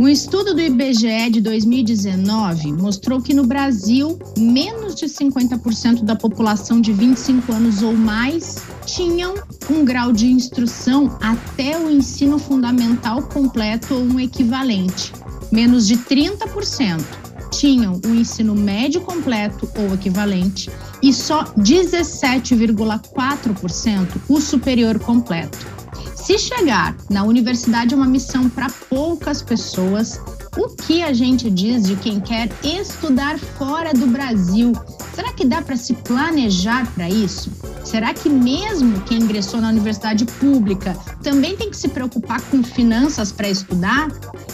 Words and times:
Um 0.00 0.08
estudo 0.08 0.54
do 0.54 0.60
IBGE 0.62 1.28
de 1.30 1.42
2019 1.42 2.72
mostrou 2.72 3.20
que 3.20 3.34
no 3.34 3.44
Brasil, 3.44 4.18
menos 4.38 4.94
de 4.94 5.04
50% 5.04 6.04
da 6.04 6.16
população 6.16 6.80
de 6.80 6.90
25 6.90 7.52
anos 7.52 7.82
ou 7.82 7.92
mais 7.92 8.64
tinham 8.86 9.34
um 9.68 9.84
grau 9.84 10.10
de 10.10 10.26
instrução 10.26 11.18
até 11.20 11.78
o 11.78 11.90
ensino 11.90 12.38
fundamental 12.38 13.24
completo 13.24 13.94
ou 13.94 14.00
um 14.00 14.18
equivalente. 14.18 15.12
Menos 15.52 15.86
de 15.86 15.98
30% 15.98 17.04
tinham 17.50 18.00
o 18.06 18.14
ensino 18.14 18.54
médio 18.54 19.02
completo 19.02 19.68
ou 19.76 19.92
equivalente 19.92 20.70
e 21.02 21.12
só 21.12 21.44
17,4% 21.58 24.08
o 24.30 24.40
superior 24.40 24.98
completo. 24.98 25.79
Se 26.30 26.38
chegar 26.38 26.94
na 27.10 27.24
universidade 27.24 27.92
é 27.92 27.96
uma 27.96 28.06
missão 28.06 28.48
para 28.48 28.70
poucas 28.88 29.42
pessoas, 29.42 30.20
o 30.56 30.68
que 30.68 31.02
a 31.02 31.12
gente 31.12 31.50
diz 31.50 31.82
de 31.82 31.96
quem 31.96 32.20
quer 32.20 32.48
estudar 32.62 33.36
fora 33.36 33.92
do 33.92 34.06
Brasil? 34.06 34.72
Será 35.12 35.32
que 35.32 35.44
dá 35.44 35.60
para 35.60 35.76
se 35.76 35.92
planejar 35.92 36.88
para 36.94 37.08
isso? 37.08 37.50
Será 37.84 38.14
que 38.14 38.28
mesmo 38.28 39.00
quem 39.00 39.18
ingressou 39.18 39.60
na 39.60 39.70
universidade 39.70 40.24
pública 40.24 40.96
também 41.20 41.56
tem 41.56 41.68
que 41.68 41.76
se 41.76 41.88
preocupar 41.88 42.40
com 42.42 42.62
finanças 42.62 43.32
para 43.32 43.48
estudar? 43.48 44.06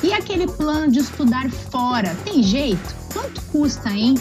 E 0.02 0.14
aquele 0.14 0.46
plano 0.46 0.90
de 0.90 1.00
estudar 1.00 1.50
fora, 1.50 2.16
tem 2.24 2.42
jeito? 2.42 2.96
Quanto 3.12 3.42
custa, 3.52 3.90
hein? 3.90 4.14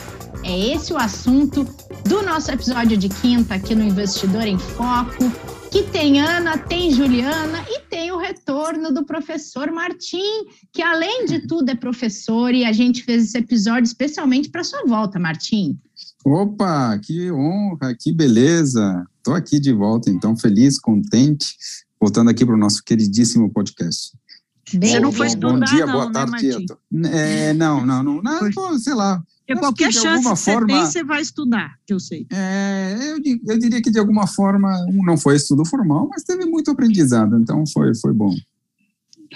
É 0.43 0.73
esse 0.73 0.91
o 0.91 0.97
assunto 0.97 1.65
do 2.03 2.21
nosso 2.21 2.51
episódio 2.51 2.97
de 2.97 3.07
quinta 3.07 3.55
aqui 3.55 3.73
no 3.73 3.85
Investidor 3.85 4.45
em 4.45 4.59
Foco 4.59 5.31
que 5.75 5.83
tem 5.83 6.21
Ana, 6.21 6.57
tem 6.57 6.89
Juliana 6.89 7.61
e 7.67 7.81
tem 7.81 8.09
o 8.09 8.17
retorno 8.17 8.93
do 8.93 9.03
professor 9.03 9.69
Martim, 9.71 10.45
que 10.71 10.81
além 10.81 11.25
de 11.25 11.45
tudo 11.45 11.69
é 11.69 11.75
professor 11.75 12.53
e 12.53 12.63
a 12.63 12.71
gente 12.71 13.03
fez 13.03 13.25
esse 13.25 13.37
episódio 13.37 13.83
especialmente 13.83 14.47
para 14.47 14.63
sua 14.63 14.85
volta, 14.85 15.19
Martim. 15.19 15.77
Opa, 16.23 16.97
que 17.03 17.29
honra, 17.29 17.93
que 17.93 18.13
beleza. 18.13 19.05
Estou 19.17 19.33
aqui 19.33 19.59
de 19.59 19.73
volta, 19.73 20.09
então, 20.09 20.33
feliz, 20.37 20.79
contente, 20.79 21.57
voltando 21.99 22.29
aqui 22.29 22.45
para 22.45 22.55
o 22.55 22.57
nosso 22.57 22.81
queridíssimo 22.81 23.51
podcast. 23.51 24.17
Bem, 24.75 24.91
Você 24.91 24.99
não 25.01 25.11
foi 25.11 25.27
estudar, 25.27 25.51
Bom 25.51 25.59
dia, 25.59 25.85
não, 25.85 25.91
boa 25.91 26.05
né, 26.05 26.13
tarde. 26.13 26.65
é, 27.11 27.53
não, 27.53 27.85
não, 27.85 28.01
não, 28.01 28.21
não, 28.21 28.49
não 28.49 28.79
sei 28.79 28.93
lá, 28.93 29.21
porque 29.53 29.59
qualquer 29.59 29.87
que 29.87 29.93
chance 29.93 30.23
que 30.23 30.29
você 30.29 30.51
forma, 30.51 30.67
tem, 30.67 30.85
você 30.85 31.03
vai 31.03 31.21
estudar, 31.21 31.75
que 31.85 31.93
eu 31.93 31.99
sei. 31.99 32.25
É, 32.31 32.97
eu, 32.99 33.19
eu, 33.47 33.59
diria 33.59 33.81
que 33.81 33.91
de 33.91 33.99
alguma 33.99 34.25
forma, 34.25 34.69
não 35.05 35.17
foi 35.17 35.35
estudo 35.35 35.63
formal, 35.65 36.07
mas 36.09 36.23
teve 36.23 36.45
muito 36.45 36.71
aprendizado, 36.71 37.37
então 37.37 37.63
foi, 37.67 37.93
foi 37.95 38.11
bom. 38.11 38.33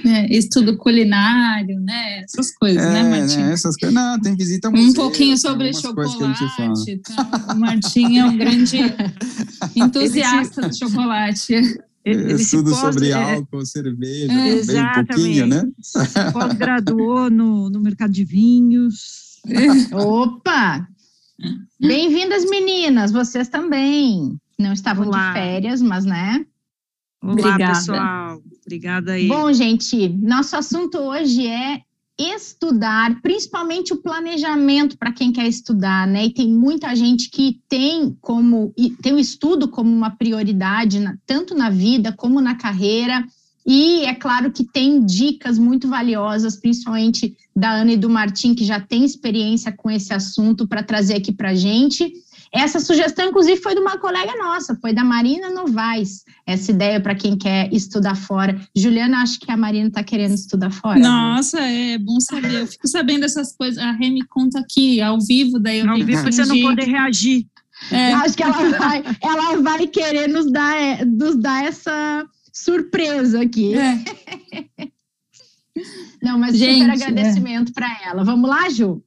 É, 0.05 0.35
estudo 0.35 0.77
culinário, 0.77 1.79
né? 1.79 2.21
Essas 2.23 2.55
coisas, 2.55 2.81
né, 2.81 2.99
é, 2.99 3.03
né, 3.03 3.19
Martim? 3.19 3.37
Né, 3.37 3.53
essas 3.53 3.75
coisas. 3.75 3.93
Não, 3.93 4.19
tem 4.19 4.35
visita 4.35 4.69
museu, 4.71 4.89
Um 4.89 4.93
pouquinho 4.93 5.37
sobre 5.37 5.73
chocolate. 5.73 6.97
Tá? 6.99 7.53
O 7.53 7.59
Martim 7.59 8.17
é 8.17 8.25
um 8.25 8.37
grande 8.37 8.77
entusiasta 9.75 10.69
do 10.69 10.77
chocolate. 10.77 11.53
Ele 12.05 12.33
Estudo 12.33 12.71
pós, 12.71 12.79
sobre 12.79 13.09
é, 13.09 13.13
álcool, 13.13 13.65
cerveja, 13.65 14.31
é, 14.31 14.63
bem 14.63 14.81
um 14.81 15.05
pouquinho, 15.05 15.47
né? 15.47 15.67
Pós-graduou 16.31 17.29
no, 17.29 17.69
no 17.69 17.79
mercado 17.81 18.11
de 18.11 18.23
vinhos. 18.23 19.18
Opa! 19.93 20.87
Bem-vindas, 21.79 22.49
meninas, 22.49 23.11
vocês 23.11 23.47
também. 23.47 24.37
Não 24.57 24.73
estavam 24.73 25.07
Olá. 25.07 25.27
de 25.27 25.33
férias, 25.33 25.81
mas 25.81 26.05
né? 26.05 26.45
Olá, 27.21 27.33
Obrigada. 27.33 27.73
pessoal. 27.73 28.41
Obrigada 28.65 29.11
aí. 29.13 29.27
Bom, 29.27 29.51
gente, 29.53 30.09
nosso 30.09 30.55
assunto 30.55 30.97
hoje 30.97 31.47
é 31.47 31.81
estudar, 32.17 33.21
principalmente 33.21 33.93
o 33.93 34.01
planejamento 34.01 34.97
para 34.97 35.13
quem 35.13 35.31
quer 35.31 35.47
estudar, 35.47 36.05
né? 36.05 36.25
E 36.25 36.33
tem 36.33 36.53
muita 36.53 36.93
gente 36.93 37.29
que 37.29 37.61
tem 37.69 38.17
como 38.19 38.73
tem 39.01 39.13
o 39.13 39.19
estudo 39.19 39.69
como 39.69 39.89
uma 39.89 40.11
prioridade, 40.11 40.99
tanto 41.25 41.55
na 41.55 41.69
vida 41.69 42.11
como 42.11 42.41
na 42.41 42.55
carreira. 42.55 43.25
E 43.71 44.03
é 44.05 44.15
claro 44.15 44.51
que 44.51 44.63
tem 44.63 45.05
dicas 45.05 45.59
muito 45.59 45.87
valiosas, 45.87 46.55
principalmente 46.55 47.37
da 47.55 47.69
Ana 47.69 47.91
e 47.91 47.97
do 47.97 48.09
Martim, 48.09 48.55
que 48.55 48.65
já 48.65 48.79
tem 48.79 49.05
experiência 49.05 49.71
com 49.71 49.91
esse 49.91 50.11
assunto, 50.11 50.67
para 50.67 50.81
trazer 50.81 51.17
aqui 51.17 51.31
para 51.31 51.51
a 51.51 51.53
gente. 51.53 52.11
Essa 52.51 52.79
sugestão, 52.79 53.27
inclusive, 53.27 53.61
foi 53.61 53.75
de 53.75 53.79
uma 53.79 53.99
colega 53.99 54.35
nossa, 54.37 54.75
foi 54.81 54.91
da 54.91 55.03
Marina 55.03 55.51
Novaes, 55.51 56.23
essa 56.47 56.71
ideia 56.71 56.99
para 56.99 57.13
quem 57.13 57.37
quer 57.37 57.71
estudar 57.71 58.15
fora. 58.15 58.59
Juliana, 58.75 59.21
acho 59.21 59.39
que 59.39 59.51
a 59.51 59.55
Marina 59.55 59.89
está 59.89 60.03
querendo 60.03 60.33
estudar 60.33 60.71
fora. 60.71 60.97
Né? 60.97 61.07
Nossa, 61.07 61.61
né? 61.61 61.91
é 61.91 61.97
bom 61.99 62.19
saber. 62.19 62.51
Eu 62.51 62.65
fico 62.65 62.87
sabendo 62.87 63.21
dessas 63.21 63.55
coisas. 63.55 63.77
A 63.77 63.91
Rê 63.91 64.09
me 64.09 64.25
conta 64.25 64.61
aqui, 64.61 64.99
ao 64.99 65.21
vivo, 65.21 65.59
daí 65.59 65.77
eu 65.77 65.89
ao 65.91 65.97
vivo 65.97 66.23
você 66.23 66.43
não 66.43 66.59
poder 66.59 66.85
reagir. 66.87 67.45
É. 67.91 68.13
Acho 68.13 68.35
que 68.35 68.41
ela 68.41 68.69
vai, 68.71 69.03
ela 69.21 69.61
vai 69.61 69.85
querer 69.85 70.27
nos 70.27 70.51
dar, 70.51 71.05
nos 71.05 71.35
dar 71.35 71.65
essa 71.65 72.25
surpresa 72.63 73.41
aqui. 73.41 73.75
É. 73.75 74.03
Não, 76.21 76.37
mas 76.37 76.57
gente, 76.57 76.81
super 76.81 76.91
agradecimento 76.91 77.69
é. 77.69 77.73
para 77.73 78.01
ela. 78.05 78.23
Vamos 78.23 78.49
lá, 78.49 78.69
Ju? 78.69 79.01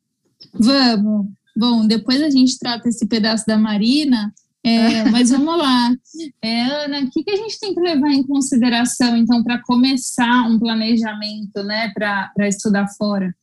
Vamos. 0.54 1.26
Bom, 1.56 1.86
depois 1.86 2.22
a 2.22 2.30
gente 2.30 2.58
trata 2.58 2.88
esse 2.88 3.06
pedaço 3.06 3.44
da 3.46 3.58
Marina, 3.58 4.32
é, 4.64 5.04
mas 5.10 5.30
vamos 5.30 5.58
lá. 5.58 5.94
É, 6.41 6.62
Ana, 6.62 7.00
o 7.00 7.10
que, 7.10 7.22
que, 7.22 7.30
a 7.30 7.36
gente 7.36 7.60
tem 7.60 7.74
que 7.74 7.80
levar 7.80 8.10
em 8.10 8.22
consideração, 8.22 9.16
então, 9.16 9.42
para 9.42 9.60
começar 9.62 10.48
um 10.48 10.58
planejamento, 10.58 11.62
né, 11.62 11.92
para 11.94 12.48
estudar 12.48 12.86
fora? 12.96 13.34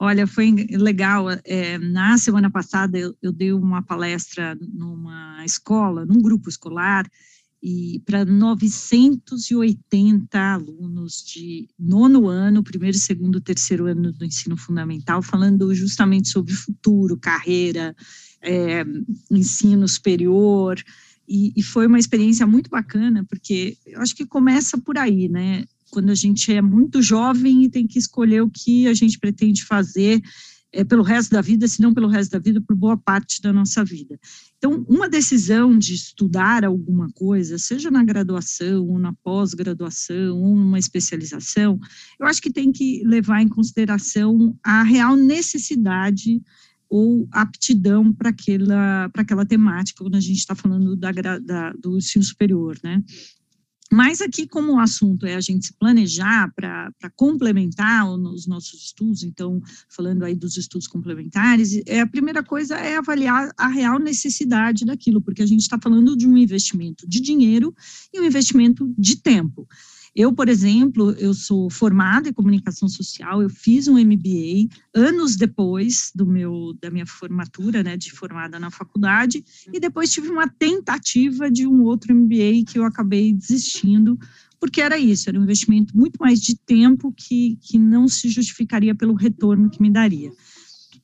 Olha, 0.00 0.26
foi 0.26 0.52
legal. 0.70 1.26
É, 1.44 1.78
na 1.78 2.18
semana 2.18 2.50
passada, 2.50 2.98
eu, 2.98 3.14
eu 3.20 3.32
dei 3.32 3.52
uma 3.52 3.82
palestra 3.82 4.56
numa 4.60 5.44
escola, 5.44 6.04
num 6.04 6.20
grupo 6.20 6.48
escolar, 6.48 7.04
e 7.62 8.00
para 8.06 8.24
980 8.24 10.38
alunos 10.38 11.24
de 11.24 11.68
nono 11.78 12.26
ano, 12.28 12.62
primeiro, 12.62 12.96
segundo, 12.96 13.40
terceiro 13.40 13.86
ano 13.86 14.12
do 14.12 14.24
ensino 14.24 14.56
fundamental, 14.56 15.20
falando 15.22 15.74
justamente 15.74 16.28
sobre 16.28 16.54
futuro, 16.54 17.16
carreira, 17.16 17.96
é, 18.40 18.84
ensino 19.30 19.88
superior, 19.88 20.80
e, 21.28 21.52
e, 21.54 21.62
foi 21.62 21.86
uma 21.86 21.98
experiência 21.98 22.46
muito 22.46 22.70
bacana, 22.70 23.24
porque 23.28 23.76
eu 23.86 24.00
acho 24.00 24.16
que 24.16 24.24
começa 24.24 24.78
por 24.78 24.96
aí, 24.96 25.28
né? 25.28 25.64
Quando 25.90 26.10
a 26.10 26.14
gente 26.14 26.52
é 26.52 26.62
muito 26.62 27.02
jovem 27.02 27.64
e 27.64 27.68
tem 27.68 27.86
que 27.86 27.98
escolher 27.98 28.40
o 28.40 28.50
que 28.50 28.88
a 28.88 28.94
gente 28.94 29.18
pretende 29.18 29.64
fazer 29.64 30.22
é, 30.72 30.84
pelo 30.84 31.02
resto 31.02 31.30
da 31.30 31.40
vida, 31.40 31.66
se 31.66 31.80
não 31.80 31.94
pelo 31.94 32.08
resto 32.08 32.32
da 32.32 32.38
vida, 32.38 32.60
por 32.60 32.76
boa 32.76 32.96
parte 32.96 33.40
da 33.40 33.52
nossa 33.52 33.84
vida. 33.84 34.18
Então, 34.56 34.84
uma 34.88 35.08
decisão 35.08 35.78
de 35.78 35.94
estudar 35.94 36.64
alguma 36.64 37.10
coisa, 37.12 37.58
seja 37.58 37.90
na 37.90 38.04
graduação, 38.04 38.86
ou 38.86 38.98
na 38.98 39.12
pós-graduação, 39.24 40.36
ou 40.36 40.56
numa 40.56 40.78
especialização, 40.78 41.78
eu 42.20 42.26
acho 42.26 42.42
que 42.42 42.52
tem 42.52 42.70
que 42.70 43.02
levar 43.04 43.40
em 43.40 43.48
consideração 43.48 44.56
a 44.62 44.82
real 44.82 45.16
necessidade 45.16 46.42
ou 46.90 47.28
aptidão 47.30 48.12
para 48.12 48.30
aquela, 48.30 49.10
aquela 49.14 49.44
temática, 49.44 50.02
quando 50.02 50.16
a 50.16 50.20
gente 50.20 50.38
está 50.38 50.54
falando 50.54 50.96
da, 50.96 51.12
da, 51.12 51.72
do 51.72 51.98
ensino 51.98 52.24
superior, 52.24 52.78
né? 52.82 53.02
Mas 53.90 54.20
aqui, 54.20 54.46
como 54.46 54.72
o 54.74 54.78
assunto 54.78 55.24
é 55.24 55.34
a 55.34 55.40
gente 55.40 55.66
se 55.66 55.72
planejar 55.72 56.52
para 56.54 57.10
complementar 57.16 58.10
os 58.10 58.46
nossos 58.46 58.84
estudos, 58.84 59.22
então, 59.22 59.62
falando 59.88 60.24
aí 60.24 60.34
dos 60.34 60.58
estudos 60.58 60.86
complementares, 60.86 61.80
é, 61.86 62.00
a 62.00 62.06
primeira 62.06 62.42
coisa 62.42 62.76
é 62.76 62.96
avaliar 62.96 63.50
a 63.56 63.66
real 63.68 63.98
necessidade 63.98 64.84
daquilo, 64.84 65.22
porque 65.22 65.42
a 65.42 65.46
gente 65.46 65.62
está 65.62 65.78
falando 65.82 66.14
de 66.14 66.28
um 66.28 66.36
investimento 66.36 67.08
de 67.08 67.18
dinheiro 67.18 67.74
e 68.12 68.20
um 68.20 68.24
investimento 68.24 68.92
de 68.98 69.16
tempo. 69.16 69.66
Eu, 70.18 70.32
por 70.32 70.48
exemplo, 70.48 71.12
eu 71.12 71.32
sou 71.32 71.70
formada 71.70 72.28
em 72.28 72.32
comunicação 72.32 72.88
social, 72.88 73.40
eu 73.40 73.48
fiz 73.48 73.86
um 73.86 73.96
MBA 73.96 74.66
anos 74.92 75.36
depois 75.36 76.10
do 76.12 76.26
meu 76.26 76.76
da 76.82 76.90
minha 76.90 77.06
formatura, 77.06 77.84
né, 77.84 77.96
de 77.96 78.10
formada 78.10 78.58
na 78.58 78.68
faculdade, 78.68 79.44
e 79.72 79.78
depois 79.78 80.10
tive 80.10 80.28
uma 80.28 80.48
tentativa 80.48 81.48
de 81.48 81.68
um 81.68 81.84
outro 81.84 82.12
MBA 82.12 82.64
que 82.66 82.80
eu 82.80 82.84
acabei 82.84 83.32
desistindo, 83.32 84.18
porque 84.58 84.80
era 84.80 84.98
isso, 84.98 85.28
era 85.28 85.38
um 85.38 85.44
investimento 85.44 85.96
muito 85.96 86.16
mais 86.16 86.40
de 86.40 86.56
tempo 86.56 87.14
que, 87.16 87.56
que 87.62 87.78
não 87.78 88.08
se 88.08 88.28
justificaria 88.28 88.96
pelo 88.96 89.14
retorno 89.14 89.70
que 89.70 89.80
me 89.80 89.88
daria. 89.88 90.32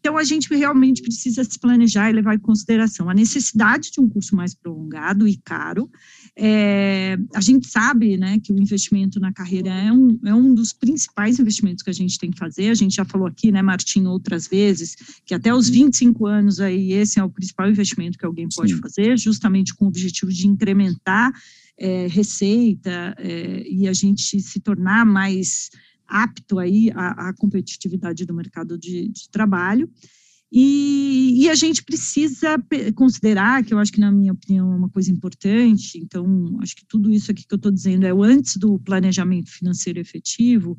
Então, 0.05 0.19
a 0.19 0.23
gente 0.23 0.55
realmente 0.55 1.01
precisa 1.01 1.43
se 1.43 1.59
planejar 1.59 2.11
e 2.11 2.13
levar 2.13 2.35
em 2.35 2.39
consideração 2.39 3.09
a 3.09 3.15
necessidade 3.15 3.91
de 3.91 4.03
um 4.03 4.07
curso 4.07 4.37
mais 4.37 4.55
prolongado 4.55 5.27
e 5.27 5.35
caro. 5.39 5.91
É, 6.37 7.17
a 7.33 7.41
gente 7.41 7.69
sabe 7.69 8.17
né, 8.17 8.41
que 8.43 8.53
o 8.53 8.61
investimento 8.61 9.21
na 9.21 9.33
carreira 9.33 9.71
é 9.71 9.93
um, 9.93 10.19
é 10.25 10.35
um 10.35 10.53
dos 10.53 10.73
principais 10.73 11.39
investimentos 11.39 11.83
que 11.83 11.91
a 11.91 11.95
gente 11.95 12.19
tem 12.19 12.31
que 12.31 12.39
fazer. 12.39 12.71
A 12.71 12.75
gente 12.75 12.97
já 12.97 13.05
falou 13.05 13.27
aqui, 13.27 13.53
né, 13.53 13.63
Martim, 13.63 14.05
outras 14.07 14.49
vezes, 14.49 14.97
que 15.25 15.35
até 15.35 15.55
os 15.55 15.69
25 15.69 16.27
anos 16.27 16.61
aí, 16.61 16.93
esse 16.93 17.21
é 17.21 17.25
o 17.25 17.31
principal 17.31 17.71
investimento 17.71 18.19
que 18.19 18.27
alguém 18.27 18.49
pode 18.55 18.75
Sim. 18.75 18.81
fazer, 18.81 19.17
justamente 19.17 19.75
com 19.75 19.85
o 19.85 19.89
objetivo 19.89 20.33
de 20.33 20.49
incrementar 20.49 21.33
é, 21.79 22.07
receita 22.09 23.15
é, 23.19 23.65
e 23.69 23.87
a 23.87 23.93
gente 23.93 24.41
se 24.41 24.61
tornar 24.61 25.05
mais 25.05 25.71
apto 26.07 26.59
aí 26.59 26.91
à, 26.95 27.29
à 27.29 27.33
competitividade 27.33 28.25
do 28.25 28.35
mercado 28.35 28.77
de, 28.77 29.09
de 29.09 29.29
trabalho. 29.31 29.89
E, 30.53 31.43
e, 31.43 31.51
a 31.51 31.55
gente 31.55 31.83
precisa 31.83 32.63
considerar, 32.95 33.65
que 33.65 33.75
eu 33.75 33.79
acho 33.79 33.91
que, 33.91 33.99
na 33.99 34.13
minha 34.13 34.33
opinião, 34.33 34.73
é 34.73 34.77
uma 34.77 34.89
coisa 34.89 35.11
importante, 35.11 35.99
então, 35.99 36.57
acho 36.63 36.77
que 36.77 36.87
tudo 36.87 37.11
isso 37.11 37.31
aqui 37.31 37.45
que 37.45 37.53
eu 37.53 37.57
estou 37.57 37.73
dizendo 37.73 38.07
é 38.07 38.15
o 38.15 38.23
antes 38.23 38.57
do 38.57 38.79
planejamento 38.79 39.51
financeiro 39.51 39.99
efetivo, 39.99 40.79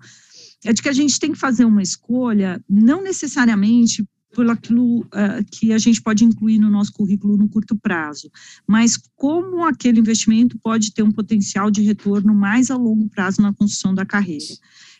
é 0.64 0.72
de 0.72 0.82
que 0.82 0.88
a 0.88 0.94
gente 0.94 1.20
tem 1.20 1.34
que 1.34 1.38
fazer 1.38 1.66
uma 1.66 1.82
escolha, 1.82 2.64
não 2.70 3.04
necessariamente 3.04 4.06
por 4.36 4.50
aquilo 4.50 5.02
uh, 5.02 5.46
que 5.50 5.72
a 5.72 5.78
gente 5.78 6.02
pode 6.02 6.26
incluir 6.26 6.60
no 6.60 6.70
nosso 6.70 6.92
currículo 6.92 7.38
no 7.38 7.48
curto 7.48 7.76
prazo, 7.76 8.30
mas 8.68 8.98
como 9.16 9.66
aquele 9.66 10.00
investimento 10.00 10.60
pode 10.60 10.94
ter 10.94 11.04
um 11.04 11.12
potencial 11.12 11.72
de 11.72 11.82
retorno 11.82 12.36
mais 12.36 12.70
a 12.70 12.76
longo 12.76 13.10
prazo 13.10 13.42
na 13.42 13.54
construção 13.54 13.96
da 13.96 14.06
carreira. 14.06 14.54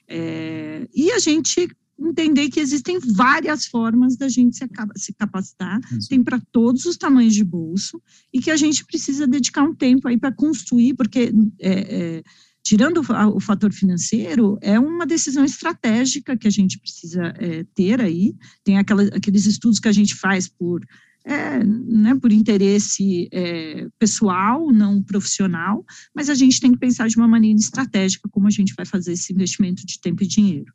É, 0.08 0.88
e 0.96 1.12
a 1.12 1.20
gente 1.20 1.68
entender 2.00 2.50
que 2.50 2.60
existem 2.60 3.00
várias 3.00 3.66
formas 3.66 4.18
da 4.18 4.28
gente 4.28 4.58
se, 4.96 5.14
capacitar, 5.14 5.80
Isso. 5.92 6.10
tem 6.10 6.24
para 6.24 6.42
todos 6.52 6.86
os 6.86 6.98
tamanhos 6.98 7.34
de 7.34 7.44
bolso, 7.44 8.02
e 8.34 8.40
que 8.40 8.52
a 8.52 8.58
gente 8.58 8.86
precisa 8.86 9.26
dedicar 9.26 9.64
um 9.64 9.74
tempo 9.74 10.08
aí 10.08 10.18
para 10.18 10.32
construir, 10.32 10.94
porque 10.96 11.34
é, 11.60 11.72
é, 12.18 12.24
tirando 12.62 12.98
o, 12.98 13.36
o, 13.36 13.40
fator 13.40 13.72
financeiro, 13.72 14.58
é 14.62 14.80
uma 14.80 15.06
decisão 15.06 15.46
estratégica 15.46 16.36
que 16.36 16.48
a 16.48 16.52
gente 16.52 16.80
precisa 16.80 17.34
é, 17.38 17.64
ter 17.76 18.02
aí, 18.02 18.36
tem 18.64 18.78
aquela, 18.78 19.04
aqueles 19.04 19.46
estudos 19.46 19.80
que 19.80 19.88
a 19.88 19.94
gente 19.94 20.16
faz 20.16 20.48
por 20.48 20.86
é, 21.28 21.64
né, 21.64 22.16
por 22.22 22.32
interesse 22.32 23.28
é, 23.32 23.88
pessoal, 23.98 24.72
não 24.72 25.02
profissional, 25.02 25.84
mas 26.14 26.30
a 26.30 26.36
gente 26.36 26.60
tem 26.60 26.72
que 26.72 26.78
pensar 26.78 27.08
de 27.08 27.18
uma 27.18 27.28
maneira 27.28 27.58
estratégica 27.58 28.30
como 28.30 28.46
a 28.46 28.52
gente 28.52 28.76
vai 28.76 28.86
fazer 28.86 29.14
esse 29.14 29.34
investimento 29.34 29.84
de 29.86 30.00
tempo 30.00 30.24
e 30.24 30.28
dinheiro. 30.28 30.72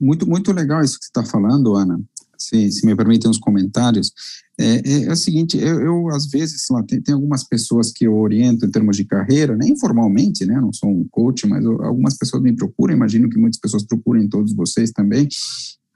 Muito, 0.00 0.28
muito 0.28 0.52
legal 0.52 0.82
isso 0.82 0.98
que 0.98 1.06
você 1.06 1.10
está 1.10 1.24
falando, 1.24 1.74
Ana. 1.74 2.00
Se, 2.38 2.70
se, 2.70 2.84
me 2.84 2.94
permitem 2.94 3.30
os 3.30 3.38
comentários, 3.38 4.12
é, 4.58 4.82
é, 4.84 5.04
é 5.04 5.12
o 5.12 5.16
seguinte, 5.16 5.56
eu, 5.56 5.80
eu 5.80 6.08
às 6.10 6.26
vezes, 6.26 6.66
lá, 6.70 6.82
tem, 6.82 7.00
tem, 7.00 7.14
algumas 7.14 7.42
pessoas 7.44 7.90
que 7.90 8.06
eu 8.06 8.14
oriento 8.14 8.66
em 8.66 8.70
termos 8.70 8.96
de 8.96 9.04
carreira, 9.06 9.56
né, 9.56 9.66
informalmente, 9.66 10.44
né, 10.44 10.60
não 10.60 10.70
sou 10.70 10.90
um 10.90 11.06
coach, 11.10 11.46
mas 11.46 11.64
eu, 11.64 11.82
algumas 11.82 12.14
pessoas 12.18 12.42
me 12.42 12.54
procuram, 12.54 12.94
imagino 12.94 13.30
que 13.30 13.38
muitas 13.38 13.58
pessoas 13.58 13.84
procurem 13.84 14.28
todos 14.28 14.52
vocês 14.52 14.90
também, 14.90 15.26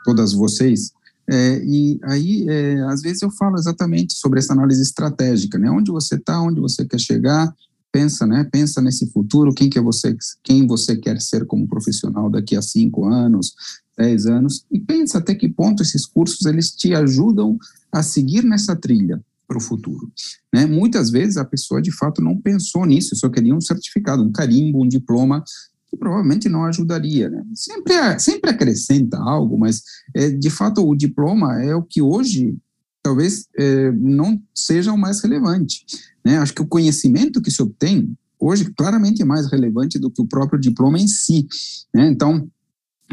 todas 0.02 0.32
vocês, 0.32 0.93
é, 1.31 1.62
e 1.62 2.00
aí, 2.05 2.47
é, 2.49 2.81
às 2.85 3.02
vezes 3.02 3.20
eu 3.20 3.31
falo 3.31 3.56
exatamente 3.56 4.14
sobre 4.14 4.38
essa 4.38 4.55
análise 4.55 4.81
estratégica, 4.81 5.58
né, 5.58 5.70
onde 5.70 5.91
você 5.91 6.14
está, 6.14 6.41
onde 6.41 6.58
você 6.58 6.87
quer 6.87 6.99
chegar, 6.99 7.55
pensa, 7.93 8.26
né? 8.26 8.49
Pensa 8.50 8.81
nesse 8.81 9.11
futuro, 9.11 9.52
quem 9.52 9.69
que 9.69 9.79
é 9.79 9.82
você, 9.82 10.17
quem 10.43 10.67
você 10.67 10.97
quer 10.97 11.20
ser 11.20 11.44
como 11.47 11.69
profissional 11.69 12.31
daqui 12.31 12.56
a 12.56 12.62
cinco 12.62 13.06
anos, 13.06 13.55
dez 14.00 14.26
anos, 14.26 14.64
e 14.70 14.81
pensa 14.81 15.19
até 15.19 15.35
que 15.35 15.49
ponto 15.49 15.82
esses 15.82 16.06
cursos 16.06 16.47
eles 16.47 16.70
te 16.70 16.94
ajudam 16.94 17.58
a 17.93 18.02
seguir 18.02 18.43
nessa 18.44 18.75
trilha 18.75 19.23
para 19.47 19.58
o 19.58 19.61
futuro. 19.61 20.11
Né? 20.52 20.64
Muitas 20.64 21.11
vezes 21.11 21.37
a 21.37 21.44
pessoa 21.44 21.82
de 21.82 21.93
fato 21.93 22.23
não 22.23 22.37
pensou 22.41 22.87
nisso, 22.87 23.17
só 23.17 23.29
queria 23.29 23.55
um 23.55 23.61
certificado, 23.61 24.23
um 24.23 24.32
carimbo, 24.32 24.82
um 24.82 24.88
diploma 24.88 25.44
que 25.88 25.97
provavelmente 25.97 26.49
não 26.49 26.64
ajudaria. 26.64 27.29
Né? 27.29 27.44
Sempre, 27.55 28.19
sempre 28.20 28.50
acrescenta 28.50 29.19
algo, 29.19 29.58
mas 29.58 29.82
é, 30.14 30.31
de 30.31 30.49
fato 30.49 30.87
o 30.87 30.94
diploma 30.94 31.61
é 31.62 31.75
o 31.75 31.82
que 31.82 32.00
hoje 32.00 32.56
talvez 33.02 33.47
é, 33.58 33.91
não 33.93 34.41
seja 34.55 34.93
o 34.93 34.99
mais 34.99 35.20
relevante. 35.20 35.85
Né? 36.25 36.38
Acho 36.38 36.55
que 36.55 36.62
o 36.62 36.67
conhecimento 36.67 37.43
que 37.43 37.50
se 37.50 37.61
obtém 37.61 38.17
hoje 38.38 38.73
claramente 38.76 39.20
é 39.20 39.25
mais 39.25 39.50
relevante 39.50 39.99
do 39.99 40.11
que 40.11 40.23
o 40.23 40.26
próprio 40.26 40.61
diploma 40.61 40.99
em 40.99 41.08
si. 41.08 41.47
Né? 41.93 42.08
Então, 42.08 42.49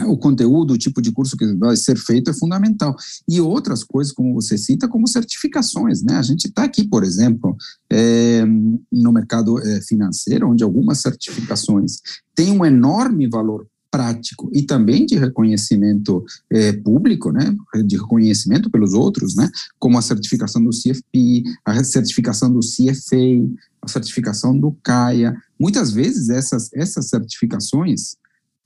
o 0.05 0.17
conteúdo, 0.17 0.73
o 0.73 0.77
tipo 0.77 1.01
de 1.01 1.11
curso 1.11 1.35
que 1.35 1.45
vai 1.55 1.75
ser 1.75 1.97
feito 1.97 2.29
é 2.29 2.33
fundamental. 2.33 2.95
E 3.27 3.41
outras 3.41 3.83
coisas, 3.83 4.13
como 4.13 4.33
você 4.33 4.57
cita, 4.57 4.87
como 4.87 5.07
certificações. 5.07 6.03
Né? 6.03 6.15
A 6.15 6.21
gente 6.21 6.47
está 6.47 6.63
aqui, 6.63 6.87
por 6.87 7.03
exemplo, 7.03 7.55
é, 7.89 8.45
no 8.91 9.11
mercado 9.11 9.59
é, 9.59 9.81
financeiro, 9.81 10.49
onde 10.49 10.63
algumas 10.63 10.99
certificações 10.99 11.99
têm 12.35 12.51
um 12.51 12.65
enorme 12.65 13.27
valor 13.27 13.67
prático 13.89 14.49
e 14.53 14.63
também 14.63 15.05
de 15.05 15.17
reconhecimento 15.17 16.23
é, 16.51 16.73
público, 16.73 17.31
né, 17.31 17.55
de 17.85 17.97
reconhecimento 17.97 18.69
pelos 18.69 18.93
outros, 18.93 19.35
né, 19.35 19.49
como 19.79 19.97
a 19.97 20.01
certificação 20.01 20.63
do 20.63 20.69
CFP, 20.69 21.43
a 21.65 21.83
certificação 21.83 22.51
do 22.51 22.59
CFA, 22.59 23.49
a 23.81 23.87
certificação 23.87 24.57
do 24.57 24.71
CAIA. 24.83 25.35
Muitas 25.59 25.91
vezes 25.91 26.29
essas, 26.29 26.69
essas 26.73 27.09
certificações, 27.09 28.17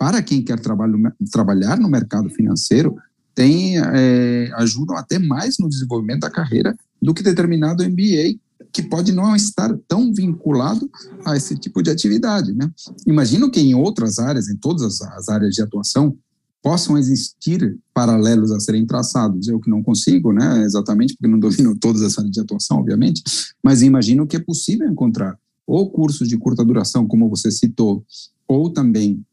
para 0.02 0.20
quem 0.24 0.42
quer 0.42 0.60
trabalho, 0.60 1.14
trabalhar 1.32 1.80
no 1.80 1.88
mercado 1.88 2.28
financeiro, 2.28 2.98
tem, 3.36 3.78
é, 3.78 4.52
ajudam 4.56 4.98
até 4.98 5.20
mais 5.20 5.60
no 5.60 5.70
desenvolvimento 5.70 6.22
da 6.22 6.30
carreira 6.32 6.76
do 7.00 7.14
que 7.14 7.22
determinado 7.22 7.88
MBA 7.88 8.40
que 8.74 8.82
pode 8.82 9.12
não 9.12 9.36
estar 9.36 9.72
tão 9.88 10.12
vinculado 10.12 10.90
a 11.24 11.38
esse 11.38 11.56
tipo 11.56 11.84
de 11.84 11.92
atividade, 11.92 12.52
né? 12.52 12.68
Imagino 13.06 13.52
que 13.52 13.60
em 13.60 13.76
outras 13.76 14.18
áreas, 14.18 14.50
em 14.50 14.56
todas 14.56 15.04
as 15.04 15.30
áreas 15.30 15.54
de 15.54 15.62
atuação, 15.62 16.18
possam 16.64 16.98
existir 16.98 17.78
paralelos 17.94 18.52
a 18.52 18.60
serem 18.60 18.88
traçados. 18.88 19.48
Eu 19.48 19.60
que 19.60 19.70
não 19.70 19.84
consigo, 19.84 20.34
né, 20.34 20.64
exatamente 20.64 21.14
porque 21.14 21.28
não 21.28 21.40
domino 21.40 21.78
todas 21.78 22.02
as 22.02 22.18
áreas 22.18 22.32
de 22.32 22.40
atuação, 22.40 22.80
obviamente, 22.80 23.22
mas 23.64 23.84
imagino 23.84 24.26
que 24.26 24.36
é 24.36 24.40
possível 24.40 24.90
encontrar 24.90 25.38
ou 25.68 25.92
cursos 25.92 26.28
de 26.28 26.38
curta 26.40 26.66
duração, 26.66 27.08
como 27.08 27.30
você 27.30 27.52
citou, 27.52 28.04
ou 28.48 28.72
também 28.72 29.24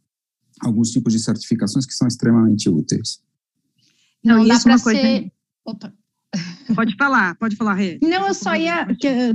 alguns 0.60 0.90
tipos 0.90 1.12
de 1.12 1.20
certificações 1.20 1.86
que 1.86 1.94
são 1.94 2.06
extremamente 2.06 2.68
úteis. 2.68 3.20
Não, 4.22 4.38
não 4.38 4.48
dá 4.48 4.60
para 4.60 4.78
ser... 4.78 5.32
Opa. 5.64 5.92
Pode 6.74 6.94
falar, 6.96 7.34
pode 7.36 7.56
falar, 7.56 7.74
Rê. 7.74 7.98
Não, 8.02 8.28
eu 8.28 8.34
só 8.34 8.54
ia 8.54 8.86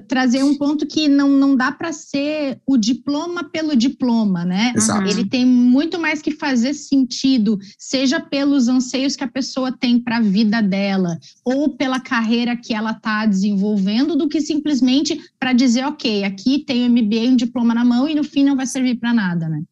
trazer 0.08 0.44
um 0.44 0.56
ponto 0.56 0.86
que 0.86 1.08
não, 1.08 1.28
não 1.30 1.56
dá 1.56 1.72
para 1.72 1.92
ser 1.92 2.62
o 2.68 2.78
diploma 2.78 3.44
pelo 3.44 3.76
diploma, 3.76 4.46
né? 4.46 4.74
Exato. 4.76 5.10
Ele 5.10 5.26
tem 5.26 5.44
muito 5.44 6.00
mais 6.00 6.22
que 6.22 6.32
fazer 6.32 6.76
sentido, 6.76 7.58
seja 7.80 8.20
pelos 8.20 8.68
anseios 8.68 9.16
que 9.16 9.24
a 9.24 9.28
pessoa 9.28 9.72
tem 9.72 10.00
para 10.00 10.18
a 10.18 10.22
vida 10.22 10.62
dela, 10.62 11.18
ou 11.44 11.76
pela 11.76 12.00
carreira 12.00 12.56
que 12.56 12.74
ela 12.74 12.92
está 12.92 13.26
desenvolvendo, 13.26 14.16
do 14.16 14.30
que 14.30 14.40
simplesmente 14.40 15.20
para 15.40 15.54
dizer, 15.54 15.86
ok, 15.86 16.24
aqui 16.24 16.60
tem 16.60 16.88
o 16.88 16.92
MBA, 16.92 17.32
um 17.32 17.36
diploma 17.36 17.74
na 17.74 17.84
mão 17.84 18.08
e 18.08 18.14
no 18.14 18.24
fim 18.24 18.44
não 18.44 18.56
vai 18.56 18.68
servir 18.68 19.00
para 19.00 19.12
nada, 19.12 19.50
né? 19.50 19.64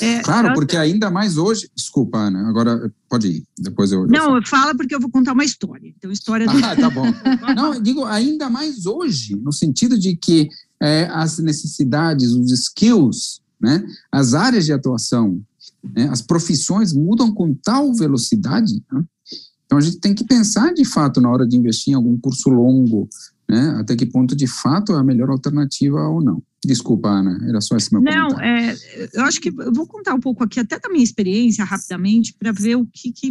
É, 0.00 0.20
claro, 0.20 0.54
porque 0.54 0.76
ainda 0.76 1.10
mais 1.10 1.38
hoje. 1.38 1.70
Desculpa, 1.74 2.18
Ana, 2.18 2.48
agora 2.48 2.92
pode 3.08 3.28
ir, 3.28 3.44
depois 3.58 3.90
eu. 3.92 4.06
Não, 4.06 4.36
eu 4.36 4.46
fala 4.46 4.74
porque 4.74 4.94
eu 4.94 5.00
vou 5.00 5.10
contar 5.10 5.32
uma 5.32 5.44
história. 5.44 5.88
Então, 5.96 6.10
história 6.10 6.46
do... 6.46 6.56
Ah, 6.64 6.76
tá 6.76 6.90
bom. 6.90 7.04
Não, 7.56 7.80
digo 7.80 8.04
ainda 8.04 8.50
mais 8.50 8.86
hoje, 8.86 9.34
no 9.36 9.52
sentido 9.52 9.98
de 9.98 10.16
que 10.16 10.48
é, 10.80 11.06
as 11.10 11.38
necessidades, 11.38 12.32
os 12.32 12.52
skills, 12.52 13.40
né, 13.60 13.84
as 14.12 14.34
áreas 14.34 14.66
de 14.66 14.72
atuação, 14.72 15.40
né, 15.82 16.08
as 16.10 16.20
profissões 16.20 16.92
mudam 16.92 17.32
com 17.32 17.54
tal 17.54 17.92
velocidade. 17.94 18.82
Né? 18.92 19.02
Então, 19.64 19.78
a 19.78 19.80
gente 19.80 19.98
tem 19.98 20.14
que 20.14 20.24
pensar 20.24 20.74
de 20.74 20.84
fato 20.84 21.20
na 21.20 21.30
hora 21.30 21.46
de 21.46 21.56
investir 21.56 21.92
em 21.92 21.96
algum 21.96 22.18
curso 22.18 22.50
longo, 22.50 23.08
né, 23.48 23.76
até 23.80 23.96
que 23.96 24.06
ponto 24.06 24.36
de 24.36 24.46
fato 24.46 24.92
é 24.92 24.96
a 24.96 25.04
melhor 25.04 25.30
alternativa 25.30 26.06
ou 26.06 26.22
não. 26.22 26.42
Desculpa, 26.66 27.08
Ana, 27.08 27.38
era 27.48 27.60
só 27.60 27.76
esse 27.76 27.92
meu 27.92 28.02
Não, 28.02 28.40
é, 28.40 28.74
eu 29.12 29.22
acho 29.24 29.40
que 29.40 29.48
eu 29.48 29.72
vou 29.72 29.86
contar 29.86 30.14
um 30.14 30.20
pouco 30.20 30.42
aqui, 30.42 30.60
até 30.60 30.78
da 30.78 30.88
minha 30.88 31.04
experiência, 31.04 31.64
rapidamente, 31.64 32.34
para 32.34 32.52
ver 32.52 32.76
o 32.76 32.86
que, 32.86 33.12
que 33.12 33.30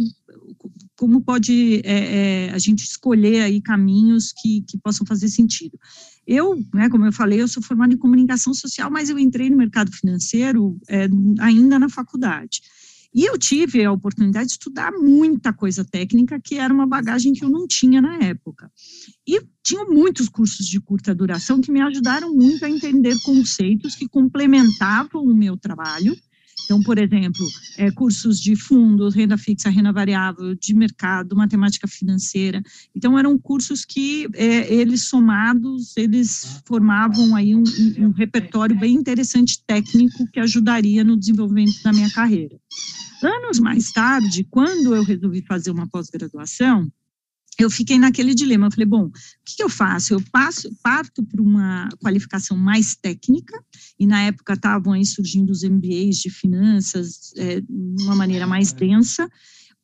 como 0.96 1.20
pode 1.20 1.80
é, 1.84 2.46
é, 2.46 2.50
a 2.50 2.58
gente 2.58 2.84
escolher 2.84 3.42
aí 3.42 3.60
caminhos 3.60 4.32
que, 4.32 4.62
que 4.62 4.78
possam 4.78 5.06
fazer 5.06 5.28
sentido. 5.28 5.78
Eu, 6.26 6.56
né, 6.72 6.88
como 6.88 7.04
eu 7.04 7.12
falei, 7.12 7.40
eu 7.40 7.48
sou 7.48 7.62
formada 7.62 7.92
em 7.92 7.98
comunicação 7.98 8.54
social, 8.54 8.90
mas 8.90 9.10
eu 9.10 9.18
entrei 9.18 9.50
no 9.50 9.56
mercado 9.56 9.92
financeiro 9.92 10.78
é, 10.88 11.08
ainda 11.40 11.78
na 11.78 11.88
faculdade. 11.88 12.62
E 13.14 13.24
eu 13.24 13.38
tive 13.38 13.84
a 13.84 13.92
oportunidade 13.92 14.48
de 14.48 14.52
estudar 14.54 14.90
muita 14.90 15.52
coisa 15.52 15.84
técnica, 15.84 16.40
que 16.40 16.56
era 16.56 16.74
uma 16.74 16.86
bagagem 16.86 17.32
que 17.32 17.44
eu 17.44 17.48
não 17.48 17.64
tinha 17.66 18.02
na 18.02 18.18
época. 18.18 18.68
E 19.26 19.40
tinham 19.62 19.88
muitos 19.88 20.28
cursos 20.28 20.66
de 20.66 20.80
curta 20.80 21.14
duração 21.14 21.60
que 21.60 21.70
me 21.70 21.80
ajudaram 21.80 22.34
muito 22.34 22.64
a 22.64 22.70
entender 22.70 23.14
conceitos 23.22 23.94
que 23.94 24.08
complementavam 24.08 25.22
o 25.22 25.34
meu 25.34 25.56
trabalho. 25.56 26.16
Então, 26.64 26.82
por 26.82 26.98
exemplo, 26.98 27.46
é, 27.76 27.90
cursos 27.90 28.40
de 28.40 28.56
fundos, 28.56 29.14
renda 29.14 29.36
fixa, 29.36 29.68
renda 29.68 29.92
variável, 29.92 30.54
de 30.54 30.74
mercado, 30.74 31.36
matemática 31.36 31.86
financeira. 31.86 32.62
Então, 32.94 33.18
eram 33.18 33.38
cursos 33.38 33.84
que 33.84 34.26
é, 34.34 34.72
eles 34.72 35.04
somados, 35.04 35.96
eles 35.96 36.62
formavam 36.66 37.36
aí 37.36 37.54
um, 37.54 37.64
um 37.98 38.10
repertório 38.10 38.78
bem 38.78 38.94
interessante 38.94 39.62
técnico 39.66 40.26
que 40.32 40.40
ajudaria 40.40 41.04
no 41.04 41.16
desenvolvimento 41.16 41.82
da 41.82 41.92
minha 41.92 42.10
carreira. 42.10 42.58
Anos 43.24 43.58
mais 43.58 43.90
tarde, 43.92 44.44
quando 44.50 44.94
eu 44.94 45.02
resolvi 45.02 45.42
fazer 45.42 45.70
uma 45.70 45.88
pós-graduação, 45.88 46.90
eu 47.58 47.70
fiquei 47.70 47.98
naquele 47.98 48.34
dilema. 48.34 48.66
Eu 48.66 48.70
falei, 48.70 48.86
bom, 48.86 49.06
o 49.06 49.12
que, 49.44 49.62
eu 49.62 49.68
faço? 49.68 50.14
Eu 50.14 50.22
passo, 50.32 50.70
parto 50.82 51.24
para 51.24 51.42
uma 51.42 51.88
qualificação 52.00 52.56
mais 52.56 52.96
técnica, 52.96 53.58
e 53.98 54.06
na 54.06 54.22
época 54.22 54.54
estavam 54.54 54.92
aí 54.92 55.04
surgindo 55.04 55.50
os 55.50 55.62
MBAs 55.62 56.16
de 56.16 56.30
finanças 56.30 57.32
é, 57.36 57.60
de 57.60 58.02
uma 58.02 58.16
maneira 58.16 58.46
mais 58.46 58.72
densa, 58.72 59.28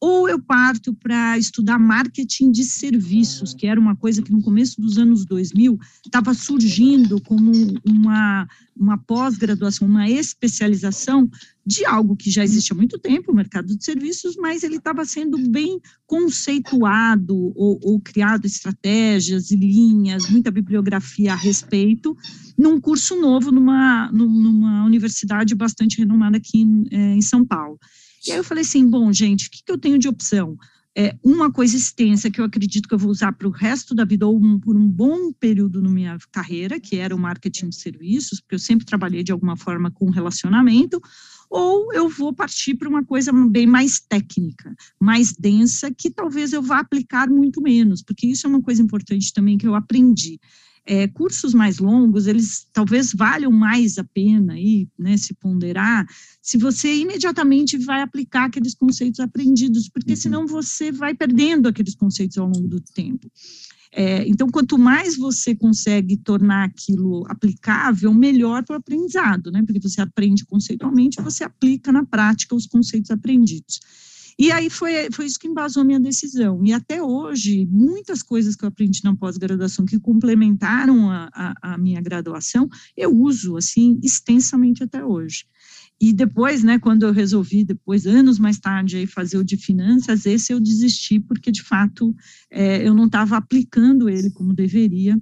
ou 0.01 0.27
eu 0.29 0.41
parto 0.41 0.95
para 0.95 1.37
estudar 1.37 1.79
marketing 1.79 2.51
de 2.51 2.65
serviços, 2.65 3.53
que 3.53 3.67
era 3.67 3.79
uma 3.79 3.95
coisa 3.95 4.23
que 4.23 4.33
no 4.33 4.41
começo 4.41 4.81
dos 4.81 4.97
anos 4.97 5.27
2000 5.27 5.79
estava 6.05 6.33
surgindo 6.33 7.21
como 7.21 7.53
uma, 7.85 8.49
uma 8.75 8.97
pós-graduação, 8.97 9.87
uma 9.87 10.09
especialização 10.09 11.31
de 11.67 11.85
algo 11.85 12.17
que 12.17 12.31
já 12.31 12.43
existe 12.43 12.73
há 12.73 12.75
muito 12.75 12.99
tempo, 12.99 13.31
o 13.31 13.35
mercado 13.35 13.77
de 13.77 13.85
serviços, 13.85 14.37
mas 14.37 14.63
ele 14.63 14.77
estava 14.77 15.05
sendo 15.05 15.37
bem 15.51 15.79
conceituado 16.07 17.37
ou, 17.55 17.79
ou 17.83 18.01
criado 18.01 18.47
estratégias 18.47 19.51
e 19.51 19.57
linhas, 19.57 20.31
muita 20.31 20.51
bibliografia 20.51 21.35
a 21.35 21.37
respeito, 21.37 22.17
num 22.57 22.81
curso 22.81 23.21
novo 23.21 23.53
numa, 23.53 24.11
numa 24.11 24.85
universidade 24.85 25.55
bastante 25.55 25.99
renomada 25.99 26.39
aqui 26.39 26.63
em, 26.63 26.87
é, 26.91 27.15
em 27.15 27.23
São 27.23 27.45
Paulo. 27.45 27.79
E 28.27 28.33
aí 28.33 28.39
eu 28.39 28.45
falei 28.45 28.63
assim, 28.63 28.89
bom, 28.89 29.13
gente, 29.13 29.49
o 29.49 29.51
que, 29.51 29.63
que 29.65 29.73
eu 29.73 29.79
tenho 29.79 29.99
de 29.99 30.09
opção? 30.09 30.57
É, 30.97 31.17
uma 31.25 31.53
coisa 31.53 31.77
extensa 31.77 32.31
que 32.31 32.41
eu 32.41 32.45
acredito 32.45 32.89
que 32.89 32.95
eu 32.95 32.99
vou 32.99 33.11
usar 33.11 33.33
para 33.33 33.47
o 33.47 33.51
resto 33.51 33.95
da 33.95 34.05
vida, 34.05 34.27
ou 34.27 34.37
um, 34.37 34.59
por 34.59 34.77
um 34.77 34.89
bom 34.89 35.33
período 35.33 35.81
na 35.81 35.89
minha 35.89 36.19
carreira, 36.33 36.81
que 36.81 36.97
era 36.97 37.15
o 37.15 37.19
marketing 37.19 37.69
de 37.69 37.77
serviços, 37.77 38.41
porque 38.41 38.57
eu 38.57 38.59
sempre 38.59 38.85
trabalhei 38.85 39.23
de 39.23 39.31
alguma 39.31 39.57
forma 39.57 39.91
com 39.91 40.11
relacionamento, 40.11 41.01
ou 41.49 41.93
eu 41.93 42.09
vou 42.09 42.33
partir 42.33 42.75
para 42.75 42.89
uma 42.89 43.05
coisa 43.05 43.33
bem 43.33 43.67
mais 43.67 44.01
técnica, 44.01 44.75
mais 45.01 45.33
densa, 45.33 45.93
que 45.93 46.11
talvez 46.11 46.53
eu 46.53 46.63
vá 46.63 46.81
aplicar 46.81 47.29
muito 47.31 47.63
menos, 47.63 48.03
porque 48.03 48.27
isso 48.27 48.47
é 48.47 48.51
uma 48.51 48.63
coisa 48.63 48.83
importante 48.83 49.33
também 49.33 49.57
que 49.57 49.67
eu 49.67 49.75
aprendi 49.75 50.41
é, 50.87 51.07
cursos 51.07 51.55
mais 51.55 51.79
longos, 51.79 52.27
eles 52.27 52.67
talvez 52.73 53.13
valham 53.13 53.51
mais 53.51 53.99
a 53.99 54.05
pena 54.05 54.55
aí, 54.55 54.89
né, 54.99 55.17
se 55.17 55.35
ponderar, 55.35 56.07
se 56.43 56.59
você 56.59 56.95
imediatamente 56.95 57.79
vai 57.79 58.03
aplicar 58.03 58.47
aqueles 58.47 58.75
conceitos 58.75 59.21
aprendidos, 59.21 59.89
porque 59.89 60.13
uhum. 60.13 60.17
senão 60.17 60.47
você 60.47 60.91
vai 60.91 61.15
perdendo 61.15 61.69
aqueles 61.69 61.95
conceitos 61.95 62.39
ao 62.39 62.47
longo 62.47 62.69
do 62.69 62.81
tempo. 62.81 63.31
É, 63.93 64.27
então, 64.29 64.49
quanto 64.49 64.79
mais 64.79 65.17
você 65.17 65.55
consegue 65.55 66.17
tornar 66.17 66.65
aquilo 66.65 67.25
aplicável, 67.29 68.15
melhor 68.15 68.65
para 68.65 68.75
o 68.75 68.79
aprendizado, 68.79 69.51
né? 69.51 69.65
Porque 69.67 69.81
você 69.81 70.01
aprende 70.01 70.45
conceitualmente, 70.45 71.21
você 71.21 71.43
aplica 71.43 71.91
na 71.91 72.05
prática 72.05 72.55
os 72.55 72.67
conceitos 72.67 73.11
aprendidos. 73.11 73.81
E 74.41 74.51
aí 74.51 74.71
foi, 74.71 75.11
foi 75.13 75.27
isso 75.27 75.39
que 75.39 75.47
embasou 75.47 75.85
minha 75.85 76.01
decisão. 76.01 76.65
E 76.65 76.73
até 76.73 77.03
hoje, 77.03 77.67
muitas 77.67 78.23
coisas 78.23 78.57
que 78.57 78.65
eu 78.65 78.71
aprendi 78.71 79.05
na 79.05 79.15
pós-graduação 79.15 79.85
que 79.85 80.01
complementaram 80.01 81.11
a, 81.11 81.29
a, 81.35 81.75
a, 81.75 81.77
minha 81.77 82.01
graduação, 82.01 82.67
eu 82.97 83.15
uso, 83.15 83.59
assim, 83.59 84.01
extensamente 84.03 84.83
até 84.83 85.05
hoje. 85.05 85.45
E 86.01 86.11
depois, 86.11 86.65
né, 86.65 86.79
quando 86.79 87.03
eu 87.03 87.13
resolvi, 87.13 87.65
depois, 87.65 88.07
anos 88.07 88.39
mais 88.39 88.59
tarde, 88.59 88.97
aí, 88.97 89.07
fazer 89.07 89.37
o 89.37 89.45
de 89.45 89.59
finanças, 89.59 90.25
esse 90.25 90.55
eu 90.55 90.59
desisti, 90.59 91.21
porque, 91.21 91.53
de 91.53 91.63
fato, 91.63 92.17
é, 92.51 92.89
eu 92.89 92.95
não 92.95 93.05
estava 93.05 93.37
aplicando 93.37 94.09
ele 94.09 94.31
como 94.31 94.55
deveria. 94.55 95.21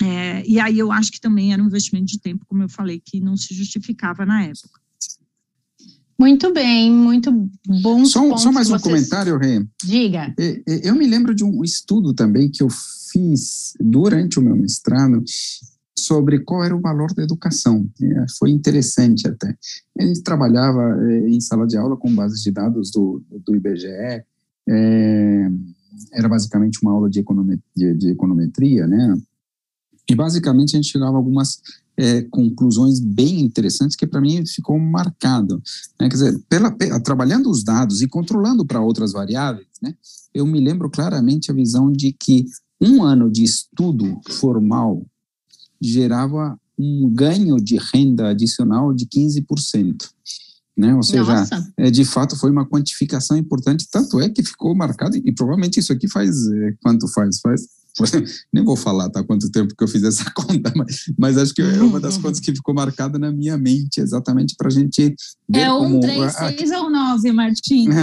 É, 0.00 0.46
e 0.46 0.60
aí 0.60 0.78
eu 0.78 0.92
acho 0.92 1.10
que 1.10 1.20
também 1.20 1.52
era 1.52 1.60
um 1.60 1.66
investimento 1.66 2.06
de 2.06 2.20
tempo, 2.20 2.46
como 2.46 2.62
eu 2.62 2.68
falei, 2.68 3.02
que 3.04 3.18
não 3.18 3.36
se 3.36 3.52
justificava 3.52 4.24
na 4.24 4.44
época. 4.44 4.85
Muito 6.18 6.52
bem, 6.52 6.90
muito 6.90 7.30
bom. 7.82 8.04
Só, 8.04 8.36
só 8.36 8.50
mais 8.50 8.68
um 8.68 8.78
vocês... 8.78 8.82
comentário, 8.82 9.36
Rê. 9.38 9.64
Diga. 9.84 10.34
Eu 10.82 10.94
me 10.94 11.06
lembro 11.06 11.34
de 11.34 11.44
um 11.44 11.62
estudo 11.62 12.14
também 12.14 12.50
que 12.50 12.62
eu 12.62 12.68
fiz 13.12 13.74
durante 13.78 14.38
o 14.38 14.42
meu 14.42 14.56
mestrado 14.56 15.22
sobre 15.98 16.40
qual 16.40 16.62
era 16.62 16.76
o 16.76 16.80
valor 16.80 17.12
da 17.14 17.22
educação. 17.22 17.88
É, 18.00 18.26
foi 18.38 18.50
interessante 18.50 19.26
até. 19.26 19.54
A 19.98 20.04
gente 20.04 20.22
trabalhava 20.22 20.96
é, 21.02 21.28
em 21.28 21.40
sala 21.40 21.66
de 21.66 21.76
aula 21.76 21.96
com 21.96 22.14
bases 22.14 22.42
de 22.42 22.50
dados 22.50 22.90
do, 22.90 23.22
do 23.44 23.56
IBGE, 23.56 24.24
é, 24.68 25.50
era 26.12 26.28
basicamente 26.28 26.78
uma 26.82 26.92
aula 26.92 27.08
de, 27.08 27.20
econometria, 27.20 27.62
de, 27.74 27.94
de 27.94 28.10
econometria, 28.10 28.86
né? 28.86 29.16
E 30.08 30.14
basicamente 30.14 30.74
a 30.74 30.78
gente 30.78 30.90
chegava 30.90 31.14
a 31.14 31.16
algumas 31.16 31.60
é, 31.96 32.22
conclusões 32.22 33.00
bem 33.00 33.40
interessantes 33.40 33.96
que 33.96 34.06
para 34.06 34.20
mim 34.20 34.44
ficou 34.46 34.78
marcado. 34.78 35.62
Né? 35.98 36.08
Quer 36.08 36.14
dizer, 36.14 36.42
pela, 36.48 36.70
trabalhando 37.00 37.50
os 37.50 37.64
dados 37.64 38.02
e 38.02 38.08
controlando 38.08 38.64
para 38.64 38.80
outras 38.80 39.12
variáveis, 39.12 39.66
né? 39.82 39.94
eu 40.34 40.46
me 40.46 40.60
lembro 40.60 40.90
claramente 40.90 41.50
a 41.50 41.54
visão 41.54 41.90
de 41.90 42.12
que 42.12 42.46
um 42.80 43.02
ano 43.02 43.30
de 43.30 43.42
estudo 43.42 44.20
formal 44.28 45.04
gerava 45.80 46.58
um 46.78 47.08
ganho 47.08 47.56
de 47.56 47.78
renda 47.94 48.28
adicional 48.28 48.92
de 48.92 49.06
15%. 49.06 50.10
Né? 50.76 50.94
Ou 50.94 51.02
seja, 51.02 51.46
é, 51.78 51.90
de 51.90 52.04
fato 52.04 52.36
foi 52.36 52.50
uma 52.50 52.68
quantificação 52.68 53.34
importante, 53.34 53.88
tanto 53.90 54.20
é 54.20 54.28
que 54.28 54.42
ficou 54.42 54.74
marcado, 54.74 55.16
e 55.16 55.32
provavelmente 55.32 55.80
isso 55.80 55.90
aqui 55.90 56.06
faz, 56.06 56.46
é, 56.48 56.74
quanto 56.82 57.08
faz? 57.08 57.40
Faz 57.40 57.62
nem 58.52 58.64
vou 58.64 58.76
falar, 58.76 59.08
tá, 59.10 59.22
quanto 59.22 59.50
tempo 59.50 59.74
que 59.76 59.82
eu 59.82 59.88
fiz 59.88 60.02
essa 60.02 60.30
conta, 60.34 60.72
mas, 60.74 61.04
mas 61.18 61.38
acho 61.38 61.54
que 61.54 61.62
é 61.62 61.82
uma 61.82 62.00
das 62.00 62.18
contas 62.18 62.40
que 62.40 62.54
ficou 62.54 62.74
marcada 62.74 63.18
na 63.18 63.32
minha 63.32 63.56
mente, 63.56 64.00
exatamente 64.00 64.54
para 64.56 64.68
a 64.68 64.70
gente 64.70 65.14
ver 65.48 65.60
É 65.60 65.72
um, 65.72 66.00
três, 66.00 66.34
seis 66.34 66.70
ou 66.72 66.90
nove, 66.90 67.32
Martim? 67.32 67.88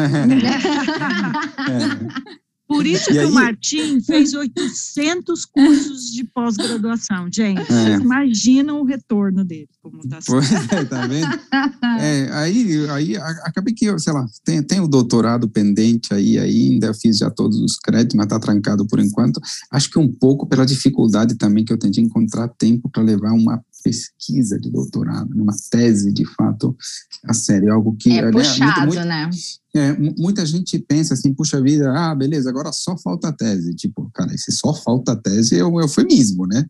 é. 1.70 2.34
Por 2.68 2.86
isso 2.86 3.10
e 3.12 3.14
que 3.14 3.20
aí... 3.20 3.26
o 3.26 3.32
Martim 3.32 4.02
fez 4.02 4.34
800 4.34 5.46
cursos 5.46 6.12
de 6.12 6.24
pós-graduação, 6.24 7.28
gente. 7.32 7.60
É. 7.60 7.66
Vocês 7.66 8.02
imaginam 8.02 8.82
o 8.82 8.86
retorno 8.86 9.44
dele, 9.44 9.70
como 9.82 10.00
está 10.00 10.22
sendo. 10.22 10.36
Pois 10.36 10.52
é, 10.52 10.86
tá 10.86 11.08
vendo? 11.08 11.28
É, 12.00 12.30
aí, 12.34 12.90
aí 12.90 13.18
acabei 13.18 13.74
que, 13.74 13.98
sei 14.00 14.14
lá, 14.14 14.26
tem, 14.44 14.64
tem 14.64 14.80
o 14.80 14.88
doutorado 14.88 15.48
pendente 15.48 16.14
aí 16.14 16.40
ainda, 16.40 16.94
fiz 16.94 17.18
já 17.18 17.30
todos 17.30 17.60
os 17.60 17.78
créditos, 17.78 18.16
mas 18.16 18.26
está 18.26 18.40
trancado 18.40 18.86
por 18.88 19.00
enquanto. 19.00 19.40
Acho 19.72 19.90
que 19.90 20.00
um 20.00 20.12
pouco 20.12 20.48
pela 20.48 20.66
dificuldade 20.66 21.36
também 21.36 21.64
que 21.64 21.72
eu 21.72 21.78
tentei 21.78 22.04
encontrar 22.04 22.48
tempo 22.48 22.90
para 22.90 23.04
levar 23.04 23.34
uma 23.34 23.64
pesquisa 23.84 24.60
de 24.60 24.72
doutorado, 24.72 25.30
uma 25.36 25.54
tese 25.70 26.12
de 26.12 26.26
fato 26.26 26.76
a 27.26 27.34
sério, 27.34 27.74
algo 27.74 27.96
que 27.96 28.18
é 28.18 28.32
puxado, 28.32 28.88
muito, 28.88 28.96
muito, 28.96 29.06
né? 29.06 29.30
É, 29.76 29.92
muita 29.94 30.46
gente 30.46 30.78
pensa 30.80 31.16
assim, 31.16 31.34
puxa 31.34 31.60
vida, 31.62 31.92
ah, 31.92 32.14
beleza, 32.14 32.50
agora 32.50 32.72
só 32.72 32.96
falta 32.98 33.30
a 33.30 33.34
tese. 33.34 33.74
Tipo, 33.74 34.10
cara, 34.14 34.30
se 34.38 34.52
só 34.52 34.74
falta 34.74 35.14
a 35.14 35.16
tese 35.16 35.58
é 35.58 35.66
um 35.66 35.82
eufemismo, 35.82 36.46
né? 36.46 36.64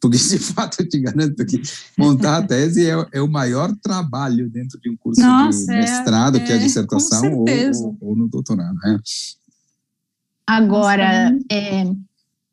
Porque 0.00 0.18
de 0.18 0.38
fato 0.40 0.80
eu 0.80 0.88
te 0.88 0.98
garanto 1.00 1.44
que 1.44 1.60
montar 1.98 2.38
a 2.38 2.42
tese 2.42 2.86
é, 2.86 3.06
é 3.12 3.22
o 3.22 3.28
maior 3.28 3.74
trabalho 3.82 4.48
dentro 4.50 4.78
de 4.80 4.90
um 4.90 4.96
curso 4.96 5.20
Nossa, 5.20 5.66
de 5.66 5.72
é, 5.72 5.80
mestrado, 5.80 6.36
é, 6.36 6.40
que 6.40 6.52
é 6.52 6.56
a 6.56 6.58
dissertação, 6.58 7.32
ou, 7.32 7.46
ou, 7.48 7.96
ou, 8.00 8.16
no 8.16 8.28
doutorado. 8.28 8.76
Né? 8.76 8.98
Agora, 10.46 11.34
é, 11.50 11.84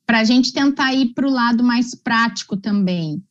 para 0.05 0.19
a 0.19 0.23
gente 0.23 0.53
tentar 0.53 0.93
ir 0.93 1.13
para 1.13 1.27
o 1.27 1.31
lado 1.31 1.63
mais 1.63 1.93
prático 1.93 2.55
também, 2.55 3.21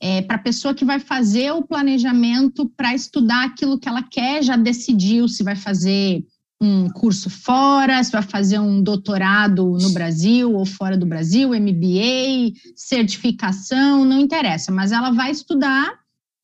é, 0.00 0.22
para 0.22 0.36
a 0.36 0.40
pessoa 0.40 0.74
que 0.74 0.84
vai 0.84 1.00
fazer 1.00 1.52
o 1.52 1.62
planejamento 1.62 2.68
para 2.76 2.94
estudar 2.94 3.46
aquilo 3.46 3.78
que 3.78 3.88
ela 3.88 4.02
quer, 4.02 4.42
já 4.42 4.56
decidiu 4.56 5.28
se 5.28 5.42
vai 5.42 5.56
fazer 5.56 6.24
um 6.60 6.88
curso 6.88 7.30
fora, 7.30 8.02
se 8.02 8.10
vai 8.10 8.22
fazer 8.22 8.58
um 8.58 8.82
doutorado 8.82 9.76
no 9.80 9.90
Brasil 9.90 10.52
ou 10.54 10.66
fora 10.66 10.96
do 10.96 11.06
Brasil, 11.06 11.50
MBA, 11.50 12.52
certificação, 12.74 14.04
não 14.04 14.20
interessa, 14.20 14.72
mas 14.72 14.90
ela 14.90 15.10
vai 15.10 15.30
estudar 15.30 15.92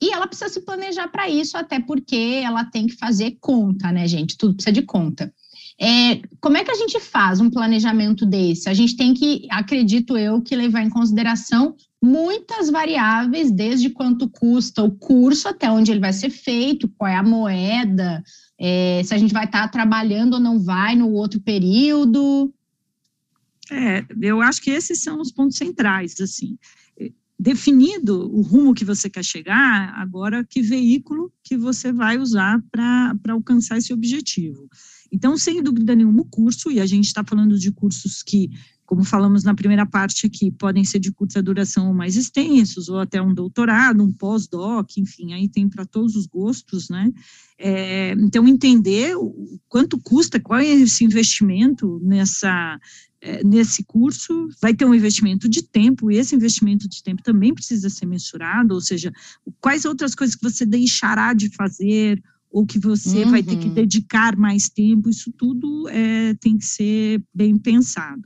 e 0.00 0.12
ela 0.12 0.26
precisa 0.26 0.50
se 0.50 0.61
planejar 0.61 1.08
para 1.08 1.28
isso, 1.28 1.56
até 1.56 1.80
porque 1.80 2.42
ela 2.44 2.64
tem 2.64 2.87
que 2.87 2.96
fazer 2.96 3.37
conta, 3.40 3.90
né, 3.90 4.06
gente? 4.06 4.37
Tudo 4.37 4.54
precisa 4.54 4.73
de 4.73 4.82
conta. 4.82 5.32
É, 5.80 6.20
como 6.40 6.56
é 6.56 6.64
que 6.64 6.70
a 6.70 6.76
gente 6.76 7.00
faz 7.00 7.40
um 7.40 7.50
planejamento 7.50 8.25
desse? 8.25 8.68
A 8.68 8.75
gente 8.75 8.96
tem 8.96 9.12
que, 9.12 9.46
acredito 9.50 10.16
eu, 10.16 10.40
que 10.40 10.54
levar 10.54 10.82
em 10.82 10.90
consideração 10.90 11.75
muitas 12.04 12.68
variáveis, 12.68 13.50
desde 13.50 13.88
quanto 13.88 14.28
custa 14.28 14.82
o 14.82 14.90
curso 14.90 15.49
até 15.49 15.70
onde 15.70 15.90
ele 15.90 16.00
vai 16.00 16.12
ser 16.12 16.28
feito, 16.28 16.87
qual 16.87 17.11
é 17.11 17.16
a 17.16 17.23
moeda, 17.23 18.23
é, 18.61 19.00
se 19.02 19.14
a 19.14 19.18
gente 19.18 19.32
vai 19.32 19.46
estar 19.46 19.66
trabalhando 19.68 20.34
ou 20.34 20.40
não 20.40 20.61
vai 20.61 20.94
no 20.94 21.11
outro 21.11 21.40
período. 21.40 22.52
É, 23.70 24.04
eu 24.20 24.42
acho 24.42 24.61
que 24.61 24.70
esses 24.70 25.00
são 25.02 25.18
os 25.18 25.32
pontos 25.32 25.56
centrais, 25.56 26.20
assim. 26.20 26.58
Definido 27.38 28.30
o 28.30 28.42
rumo 28.42 28.75
que 28.75 28.84
você 28.84 29.08
quer 29.08 29.25
chegar, 29.25 29.94
agora 29.96 30.44
que 30.44 30.61
veículo 30.61 31.32
que 31.42 31.56
você 31.56 31.90
vai 31.90 32.18
usar 32.18 32.62
para 32.70 33.16
alcançar 33.30 33.78
esse 33.78 33.92
objetivo. 33.94 34.68
Então, 35.11 35.38
sem 35.38 35.62
dúvida 35.62 35.94
nenhuma, 35.94 36.20
o 36.20 36.26
curso, 36.26 36.70
e 36.70 36.80
a 36.80 36.87
gente 36.87 37.06
está 37.06 37.25
falando 37.25 37.58
de 37.58 37.73
cursos 37.73 38.23
que 38.23 38.50
como 38.87 39.03
falamos 39.03 39.45
na 39.45 39.55
primeira 39.55 39.87
parte 39.87 40.26
aqui, 40.26 40.50
podem 40.50 40.85
ser 40.85 40.99
de 40.99 41.11
curta 41.11 41.43
duração 41.43 41.88
ou 41.88 41.95
mais 41.95 42.17
extensos, 42.17 42.88
ou 42.88 42.99
até 42.99 43.21
um 43.21 43.33
doutorado, 43.33 44.03
um 44.03 44.12
pós-doc, 44.12 44.97
enfim, 44.99 45.33
aí 45.33 45.49
tem 45.49 45.69
para 45.69 45.87
todos 45.87 46.14
os 46.14 46.26
gostos, 46.26 46.88
né? 46.91 47.11
É, 47.59 48.12
então, 48.12 48.47
entender 48.47 49.17
o 49.17 49.59
quanto 49.69 49.99
custa, 49.99 50.38
qual 50.38 50.61
é 50.61 50.67
esse 50.67 51.05
investimento 51.05 51.99
nessa, 52.03 52.79
é, 53.21 53.43
nesse 53.43 53.85
curso, 53.85 54.49
vai 54.61 54.75
ter 54.75 54.85
um 54.85 54.95
investimento 54.95 55.49
de 55.49 55.62
tempo, 55.62 56.11
e 56.11 56.17
esse 56.17 56.35
investimento 56.35 56.88
de 56.88 57.03
tempo 57.03 57.23
também 57.23 57.55
precisa 57.55 57.88
ser 57.88 58.07
mensurado, 58.07 58.75
ou 58.75 58.81
seja, 58.81 59.12
quais 59.61 59.85
outras 59.85 60.14
coisas 60.14 60.37
que 60.37 60.43
você 60.43 60.67
deixará 60.67 61.33
de 61.33 61.49
fazer, 61.49 62.23
ou 62.55 62.64
que 62.64 62.79
você 62.79 63.25
uhum. 63.25 63.31
vai 63.33 63.43
ter 63.43 63.57
que 63.57 63.67
uhum. 63.67 63.75
dedicar 63.75 64.37
mais 64.37 64.69
tempo, 64.69 65.11
isso 65.11 65.33
tudo 65.33 65.88
é, 65.88 66.35
tem 66.35 66.57
que 66.57 66.64
ser 66.64 67.21
bem 67.35 67.59
pensado. 67.59 68.23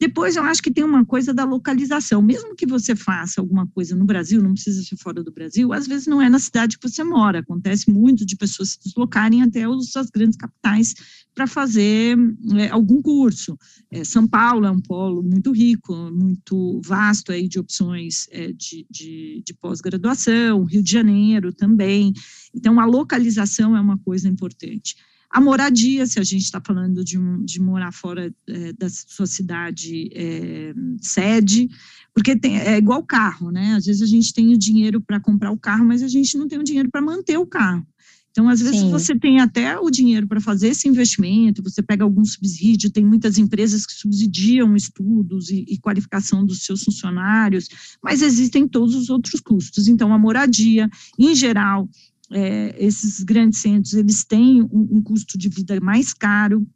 Depois, 0.00 0.36
eu 0.36 0.44
acho 0.44 0.62
que 0.62 0.70
tem 0.70 0.84
uma 0.84 1.04
coisa 1.04 1.34
da 1.34 1.44
localização. 1.44 2.22
Mesmo 2.22 2.54
que 2.54 2.64
você 2.64 2.94
faça 2.94 3.40
alguma 3.40 3.66
coisa 3.66 3.96
no 3.96 4.04
Brasil, 4.04 4.40
não 4.40 4.52
precisa 4.52 4.80
ser 4.82 4.96
fora 4.96 5.24
do 5.24 5.32
Brasil, 5.32 5.72
às 5.72 5.88
vezes 5.88 6.06
não 6.06 6.22
é 6.22 6.28
na 6.28 6.38
cidade 6.38 6.78
que 6.78 6.88
você 6.88 7.02
mora. 7.02 7.40
Acontece 7.40 7.90
muito 7.90 8.24
de 8.24 8.36
pessoas 8.36 8.70
se 8.70 8.78
deslocarem 8.84 9.42
até 9.42 9.64
as 9.64 10.10
grandes 10.10 10.36
capitais 10.36 10.94
para 11.34 11.48
fazer 11.48 12.16
é, 12.56 12.68
algum 12.68 13.02
curso. 13.02 13.58
É, 13.90 14.04
São 14.04 14.26
Paulo 14.26 14.66
é 14.66 14.70
um 14.70 14.80
polo 14.80 15.22
muito 15.22 15.50
rico, 15.50 15.94
muito 16.12 16.80
vasto 16.84 17.32
aí 17.32 17.48
de 17.48 17.58
opções 17.58 18.28
é, 18.30 18.52
de, 18.52 18.86
de, 18.88 19.42
de 19.44 19.54
pós-graduação, 19.54 20.64
Rio 20.64 20.82
de 20.82 20.90
Janeiro 20.92 21.52
também. 21.52 22.12
Então, 22.54 22.78
a 22.78 22.84
localização 22.84 23.76
é 23.76 23.80
uma 23.80 23.98
coisa 23.98 24.28
importante. 24.28 24.96
A 25.38 25.40
moradia, 25.40 26.04
se 26.04 26.18
a 26.18 26.24
gente 26.24 26.42
está 26.42 26.60
falando 26.60 27.04
de, 27.04 27.16
de, 27.44 27.60
morar 27.60 27.92
fora 27.92 28.34
é, 28.48 28.72
da 28.72 28.88
sua 28.88 29.24
cidade 29.24 30.10
é, 30.12 30.74
sede, 31.00 31.70
porque 32.12 32.34
tem, 32.34 32.58
é 32.58 32.76
igual 32.76 33.04
carro, 33.04 33.52
né? 33.52 33.74
Às 33.74 33.86
vezes 33.86 34.02
a 34.02 34.06
gente 34.06 34.34
tem 34.34 34.52
o 34.52 34.58
dinheiro 34.58 35.00
para 35.00 35.20
comprar 35.20 35.52
o 35.52 35.56
carro, 35.56 35.84
mas 35.84 36.02
a 36.02 36.08
gente 36.08 36.36
não 36.36 36.48
tem 36.48 36.58
o 36.58 36.64
dinheiro 36.64 36.88
para 36.90 37.00
manter 37.00 37.38
o 37.38 37.46
carro. 37.46 37.86
Então, 38.32 38.48
às 38.48 38.60
vezes, 38.60 38.80
Sim. 38.80 38.90
você 38.90 39.16
tem 39.16 39.38
até 39.38 39.78
o 39.78 39.88
dinheiro 39.88 40.26
para 40.26 40.40
fazer 40.40 40.70
esse 40.70 40.88
investimento, 40.88 41.62
você 41.62 41.80
pega 41.82 42.02
algum 42.02 42.24
subsídio, 42.24 42.90
tem 42.90 43.04
muitas 43.04 43.38
empresas 43.38 43.86
que 43.86 43.92
subsidiam 43.92 44.74
estudos 44.74 45.50
e, 45.50 45.64
e, 45.68 45.78
qualificação 45.78 46.44
dos 46.44 46.64
seus 46.64 46.82
funcionários, 46.82 47.68
mas 48.02 48.22
existem 48.22 48.66
todos 48.66 48.96
os 48.96 49.08
outros 49.08 49.40
custos. 49.40 49.86
Então, 49.86 50.12
a 50.12 50.18
moradia, 50.18 50.90
em 51.16 51.32
geral, 51.32 51.88
é, 52.30 52.74
esses 52.78 53.22
grandes 53.22 53.60
centros, 53.60 53.94
eles 53.94 54.24
têm 54.24 54.62
um, 54.62 54.88
um 54.92 55.02
custo 55.02 55.38
de 55.38 55.48
vida 55.48 55.80
mais 55.80 56.12
caro, 56.12 56.66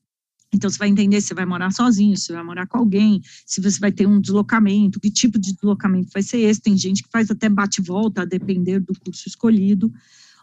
então, 0.54 0.68
você 0.68 0.78
vai 0.78 0.88
entender 0.88 1.20
se 1.20 1.32
vai 1.32 1.46
morar 1.46 1.70
sozinho, 1.70 2.16
se 2.16 2.30
vai 2.30 2.44
morar 2.44 2.66
com 2.66 2.76
alguém, 2.76 3.22
se 3.46 3.60
você 3.60 3.78
vai 3.78 3.90
ter 3.90 4.06
um 4.06 4.20
deslocamento, 4.20 5.00
que 5.00 5.10
tipo 5.10 5.38
de 5.38 5.54
deslocamento 5.54 6.10
vai 6.12 6.22
ser 6.22 6.40
esse. 6.40 6.60
Tem 6.60 6.76
gente 6.76 7.02
que 7.02 7.08
faz 7.10 7.30
até 7.30 7.48
bate-volta, 7.48 8.22
a 8.22 8.26
depender 8.26 8.78
do 8.78 8.92
curso 9.00 9.26
escolhido. 9.26 9.90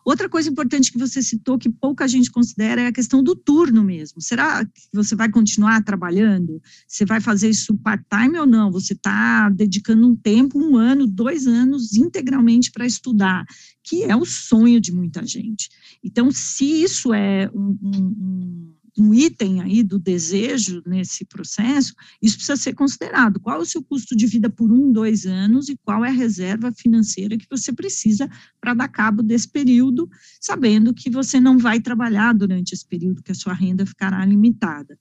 Outra 0.06 0.30
coisa 0.30 0.50
importante 0.50 0.92
que 0.92 0.98
você 0.98 1.22
citou, 1.22 1.58
que 1.58 1.70
pouca 1.70 2.08
gente 2.08 2.32
considera, 2.32 2.82
é 2.82 2.88
a 2.88 2.92
questão 2.92 3.24
do 3.24 3.36
turno 3.36 3.84
mesmo. 3.84 4.22
Será 4.22 4.66
que 4.66 4.82
você 4.94 5.16
vai 5.16 5.30
continuar 5.30 5.84
trabalhando? 5.84 6.62
Você 6.88 7.06
vai 7.06 7.20
fazer 7.22 7.50
isso 7.50 7.78
part-time 7.78 8.38
ou 8.40 8.46
não? 8.46 8.72
Você 8.72 8.94
está 8.94 9.50
dedicando 9.50 10.08
um 10.08 10.16
tempo, 10.16 10.60
um 10.60 10.78
ano, 10.78 11.06
dois 11.06 11.48
anos, 11.48 11.94
integralmente 11.94 12.72
para 12.72 12.86
estudar, 12.86 13.46
que 13.84 14.04
é 14.04 14.16
o 14.16 14.26
sonho 14.26 14.80
de 14.80 14.92
muita 14.92 15.26
gente. 15.26 15.70
Então, 16.04 16.32
se 16.32 16.66
isso 16.66 17.14
é 17.14 17.50
um, 17.54 17.78
um, 17.82 18.00
um 18.00 18.79
item 18.98 19.62
aí 19.62 19.84
do 19.84 20.00
desejo 20.00 20.82
nesse 20.86 21.26
processo, 21.26 21.94
isso 22.22 22.36
precisa 22.36 22.58
ser 22.58 22.74
considerado. 22.74 23.40
Qual 23.40 23.58
é 23.58 23.62
o 23.62 23.66
seu 23.66 23.84
custo 23.84 24.16
de 24.16 24.26
vida 24.28 24.50
por 24.50 24.72
um, 24.72 24.92
dois 24.92 25.26
anos 25.26 25.70
e 25.70 25.78
qual 25.78 26.04
é 26.04 26.10
a 26.10 26.14
reserva 26.14 26.72
financeira 26.72 27.38
que 27.38 27.48
você 27.50 27.72
precisa 27.72 28.30
para 28.60 28.74
dar 28.74 28.88
cabo 28.88 29.22
desse 29.24 29.48
período, 29.48 30.10
sabendo 30.40 30.94
que 30.94 31.10
você 31.10 31.40
não 31.40 31.58
vai 31.58 31.80
trabalhar 31.80 32.34
durante 32.34 32.74
esse 32.74 32.88
período, 32.88 33.24
que 33.24 33.32
a 33.32 33.36
sua 33.36 33.54
renda 33.54 33.86
ficará 33.86 34.26
limitada. 34.26 34.98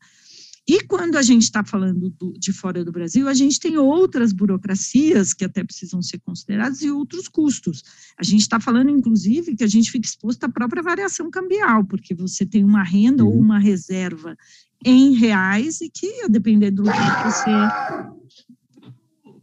E 0.69 0.83
quando 0.83 1.17
a 1.17 1.23
gente 1.23 1.45
está 1.45 1.65
falando 1.65 2.11
do, 2.11 2.35
de 2.35 2.53
fora 2.53 2.85
do 2.85 2.93
Brasil, 2.93 3.27
a 3.27 3.33
gente 3.33 3.59
tem 3.59 3.79
outras 3.79 4.35
burocracias 4.35 5.33
que 5.33 5.43
até 5.43 5.65
precisam 5.65 6.03
ser 6.03 6.19
consideradas 6.19 6.83
e 6.83 6.91
outros 6.91 7.27
custos. 7.27 7.83
A 8.19 8.23
gente 8.23 8.43
está 8.43 8.61
falando, 8.61 8.91
inclusive, 8.91 9.57
que 9.57 9.65
a 9.65 9.69
gente 9.69 9.91
fica 9.91 10.07
exposto 10.07 10.45
à 10.45 10.49
própria 10.49 10.83
variação 10.83 11.31
cambial, 11.31 11.87
porque 11.87 12.15
você 12.15 12.45
tem 12.45 12.65
uma 12.65 12.83
renda 12.83 13.25
uhum. 13.25 13.31
ou 13.31 13.39
uma 13.39 13.59
reserva 13.59 14.37
em 14.85 15.15
reais 15.15 15.81
e 15.81 15.89
que, 15.89 16.23
a 16.23 16.29
depender 16.29 16.71
do 16.71 16.83
lugar 16.83 17.23
que 17.23 17.33
você 17.33 18.18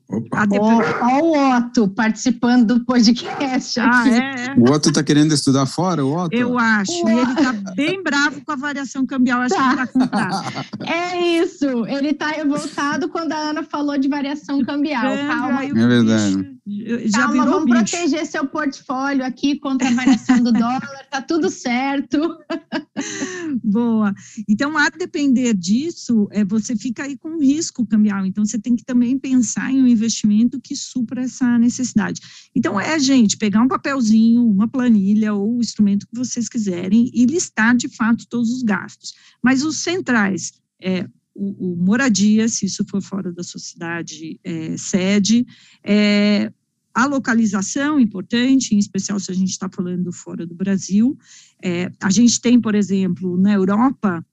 Olha 0.08 0.62
o 0.62 1.58
Otto 1.58 1.88
participando 1.88 2.76
do 2.76 2.86
podcast. 2.86 3.80
Ah, 3.80 4.04
é, 4.08 4.18
é. 4.18 4.54
O 4.56 4.72
Otto 4.72 4.90
está 4.90 5.04
querendo 5.04 5.34
estudar 5.34 5.66
fora, 5.66 6.06
o 6.06 6.16
Otto? 6.16 6.36
Eu 6.36 6.58
acho. 6.60 6.92
E 6.92 7.12
ele 7.12 7.32
está 7.32 7.52
bem 7.76 8.04
bravo 8.04 8.42
com 8.46 8.52
a 8.52 8.56
variação 8.56 9.06
cambial. 9.06 9.42
Acho 9.42 9.56
tá. 9.56 9.74
que 9.74 9.82
ele 9.82 9.88
contar. 9.88 10.66
É 10.86 11.18
isso. 11.42 11.86
Ele 11.88 12.10
está 12.10 12.28
revoltado 12.28 13.10
quando 13.10 13.32
a 13.32 13.38
Ana 13.38 13.64
falou 13.64 13.98
de 13.98 14.08
variação 14.08 14.64
cambial. 14.64 15.04
Calma. 15.28 15.66
É 15.66 15.74
verdade. 15.74 16.55
Já 16.68 17.28
Calma, 17.28 17.46
vamos 17.46 17.66
bicho. 17.66 17.92
proteger 17.92 18.26
seu 18.26 18.48
portfólio 18.48 19.24
aqui 19.24 19.60
contra 19.60 19.88
a 19.88 19.94
variação 19.94 20.42
do 20.42 20.52
dólar. 20.52 21.08
Tá 21.12 21.22
tudo 21.22 21.48
certo. 21.48 22.18
Boa. 23.64 24.12
Então, 24.50 24.76
a 24.76 24.90
depender 24.90 25.54
disso, 25.54 26.28
é, 26.32 26.44
você 26.44 26.76
fica 26.76 27.04
aí 27.04 27.16
com 27.18 27.40
risco 27.40 27.86
cambial. 27.86 28.26
Então, 28.26 28.44
você 28.44 28.58
tem 28.58 28.76
que 28.76 28.84
também 28.84 29.20
pensar 29.20 29.72
em 29.72 29.84
um 29.84 29.88
investimento 29.88 30.60
que 30.60 30.76
supra 30.76 31.22
essa 31.22 31.60
necessidade. 31.60 32.20
Então, 32.56 32.80
é, 32.80 32.98
gente, 32.98 33.38
pegar 33.38 33.62
um 33.62 33.68
papelzinho, 33.68 34.44
uma 34.44 34.68
planilha 34.68 35.36
ou 35.36 35.58
o 35.58 35.62
instrumento 35.62 36.08
que 36.08 36.18
vocês 36.18 36.50
quiserem 36.50 37.12
e 37.14 37.26
listar, 37.28 37.76
de 37.76 37.90
fato, 37.90 38.26
todos 38.28 38.50
os 38.50 38.64
gastos. 38.64 39.14
Mas 39.44 39.64
os 39.64 39.78
centrais, 39.78 40.54
é, 40.82 41.08
o, 41.36 41.74
o 41.74 41.76
moradia, 41.76 42.48
se 42.48 42.66
isso 42.66 42.86
for 42.90 43.02
fora 43.02 43.32
da 43.32 43.44
sociedade 43.44 44.40
é, 44.44 44.78
sede, 44.78 45.46
é, 45.84 46.52
a 46.94 47.06
localização 47.06 48.00
importante, 48.00 48.74
em 48.74 48.80
especial 48.80 49.20
se 49.20 49.30
a 49.30 49.36
gente 49.36 49.50
está 49.50 49.70
falando 49.70 50.14
fora 50.14 50.48
do 50.48 50.56
Brasil. 50.56 51.18
É, 51.62 51.92
a 52.02 52.10
gente 52.10 52.40
tem, 52.40 52.60
por 52.60 52.74
exemplo, 52.74 53.38
na 53.38 53.54
Europa, 53.54 54.26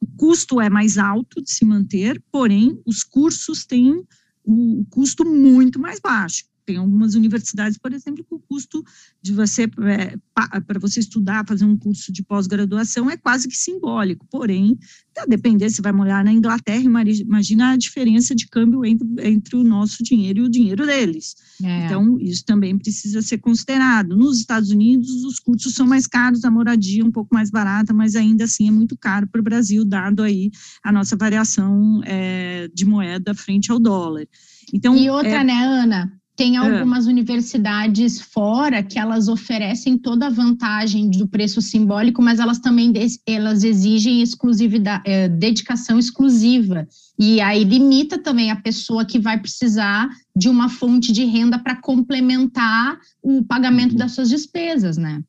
o 0.00 0.06
custo 0.16 0.60
é 0.60 0.70
mais 0.70 0.96
alto 0.96 1.42
de 1.42 1.50
se 1.50 1.64
manter, 1.64 2.22
porém, 2.30 2.80
os 2.86 3.02
cursos 3.02 3.66
têm 3.66 4.06
o 4.44 4.86
custo 4.88 5.24
muito 5.24 5.80
mais 5.80 5.98
baixo. 5.98 6.44
Tem 6.68 6.76
algumas 6.76 7.14
universidades, 7.14 7.78
por 7.78 7.94
exemplo, 7.94 8.22
que 8.22 8.34
o 8.34 8.38
custo 8.38 8.84
de 9.22 9.32
você, 9.32 9.62
é, 9.62 10.18
para 10.34 10.78
você 10.78 11.00
estudar, 11.00 11.46
fazer 11.48 11.64
um 11.64 11.78
curso 11.78 12.12
de 12.12 12.22
pós-graduação 12.22 13.10
é 13.10 13.16
quase 13.16 13.48
que 13.48 13.56
simbólico, 13.56 14.26
porém, 14.30 14.78
a 15.16 15.24
depender 15.24 15.70
se 15.70 15.80
vai 15.80 15.92
morar 15.92 16.22
na 16.22 16.30
Inglaterra, 16.30 16.82
imagina 16.82 17.70
a 17.70 17.76
diferença 17.78 18.34
de 18.34 18.46
câmbio 18.48 18.84
entre, 18.84 19.08
entre 19.22 19.56
o 19.56 19.64
nosso 19.64 20.04
dinheiro 20.04 20.40
e 20.40 20.42
o 20.42 20.50
dinheiro 20.50 20.84
deles. 20.84 21.36
É. 21.64 21.86
Então, 21.86 22.18
isso 22.20 22.44
também 22.44 22.76
precisa 22.76 23.22
ser 23.22 23.38
considerado. 23.38 24.14
Nos 24.14 24.38
Estados 24.38 24.68
Unidos, 24.68 25.24
os 25.24 25.38
cursos 25.38 25.72
são 25.72 25.86
mais 25.86 26.06
caros, 26.06 26.44
a 26.44 26.50
moradia 26.50 27.02
um 27.02 27.10
pouco 27.10 27.34
mais 27.34 27.50
barata, 27.50 27.94
mas 27.94 28.14
ainda 28.14 28.44
assim 28.44 28.68
é 28.68 28.70
muito 28.70 28.94
caro 28.94 29.26
para 29.26 29.40
o 29.40 29.44
Brasil, 29.44 29.86
dado 29.86 30.22
aí 30.22 30.50
a 30.84 30.92
nossa 30.92 31.16
variação 31.16 32.02
é, 32.04 32.68
de 32.74 32.84
moeda 32.84 33.34
frente 33.34 33.72
ao 33.72 33.78
dólar. 33.78 34.28
Então, 34.70 34.94
e 34.98 35.08
outra, 35.08 35.40
é, 35.40 35.44
né, 35.44 35.64
Ana? 35.64 36.17
Tem 36.38 36.54
é. 36.54 36.58
algumas 36.60 37.08
é. 37.08 37.10
universidades 37.10 38.20
fora 38.20 38.80
que 38.80 38.96
elas 38.96 39.26
oferecem 39.26 39.98
toda 39.98 40.28
a 40.28 40.30
vantagem 40.30 41.10
do 41.10 41.26
preço 41.26 41.60
simbólico, 41.60 42.22
mas 42.22 42.38
elas 42.38 42.60
também 42.60 42.92
elas 43.26 43.64
exigem 43.64 44.22
exclusividade, 44.22 45.02
é, 45.04 45.28
dedicação 45.28 45.98
exclusiva. 45.98 46.86
E 47.18 47.40
aí 47.40 47.64
limita 47.64 48.22
também 48.22 48.52
a 48.52 48.56
pessoa 48.56 49.04
que 49.04 49.18
vai 49.18 49.40
precisar 49.40 50.08
de 50.34 50.48
uma 50.48 50.68
fonte 50.68 51.10
de 51.10 51.24
renda 51.24 51.58
para 51.58 51.74
complementar 51.74 53.00
o 53.20 53.42
pagamento 53.42 53.92
uhum. 53.92 53.98
das 53.98 54.12
suas 54.12 54.28
despesas, 54.28 54.96
né? 54.96 55.20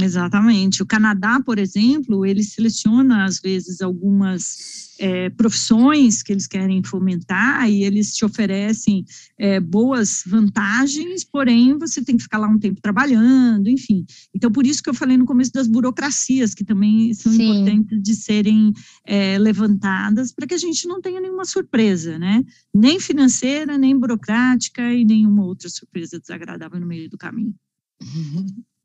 Exatamente. 0.00 0.82
O 0.82 0.86
Canadá, 0.86 1.40
por 1.40 1.58
exemplo, 1.58 2.26
ele 2.26 2.42
seleciona, 2.42 3.24
às 3.24 3.40
vezes, 3.40 3.80
algumas 3.80 4.94
é, 4.98 5.30
profissões 5.30 6.22
que 6.22 6.32
eles 6.32 6.46
querem 6.46 6.82
fomentar 6.82 7.68
e 7.70 7.82
eles 7.82 8.14
te 8.14 8.24
oferecem 8.24 9.04
é, 9.38 9.58
boas 9.58 10.22
vantagens, 10.26 11.24
porém, 11.24 11.78
você 11.78 12.04
tem 12.04 12.16
que 12.16 12.22
ficar 12.22 12.38
lá 12.38 12.46
um 12.46 12.58
tempo 12.58 12.80
trabalhando, 12.80 13.68
enfim. 13.68 14.04
Então, 14.34 14.50
por 14.50 14.66
isso 14.66 14.82
que 14.82 14.90
eu 14.90 14.94
falei 14.94 15.16
no 15.16 15.24
começo 15.24 15.52
das 15.52 15.66
burocracias, 15.66 16.54
que 16.54 16.64
também 16.64 17.14
são 17.14 17.32
Sim. 17.32 17.42
importantes 17.42 18.02
de 18.02 18.14
serem 18.14 18.72
é, 19.06 19.38
levantadas, 19.38 20.30
para 20.30 20.46
que 20.46 20.54
a 20.54 20.58
gente 20.58 20.86
não 20.86 21.00
tenha 21.00 21.20
nenhuma 21.20 21.46
surpresa, 21.46 22.18
né? 22.18 22.44
Nem 22.74 23.00
financeira, 23.00 23.78
nem 23.78 23.98
burocrática 23.98 24.92
e 24.92 25.06
nenhuma 25.06 25.44
outra 25.44 25.70
surpresa 25.70 26.20
desagradável 26.20 26.78
no 26.78 26.86
meio 26.86 27.08
do 27.08 27.16
caminho. 27.16 27.54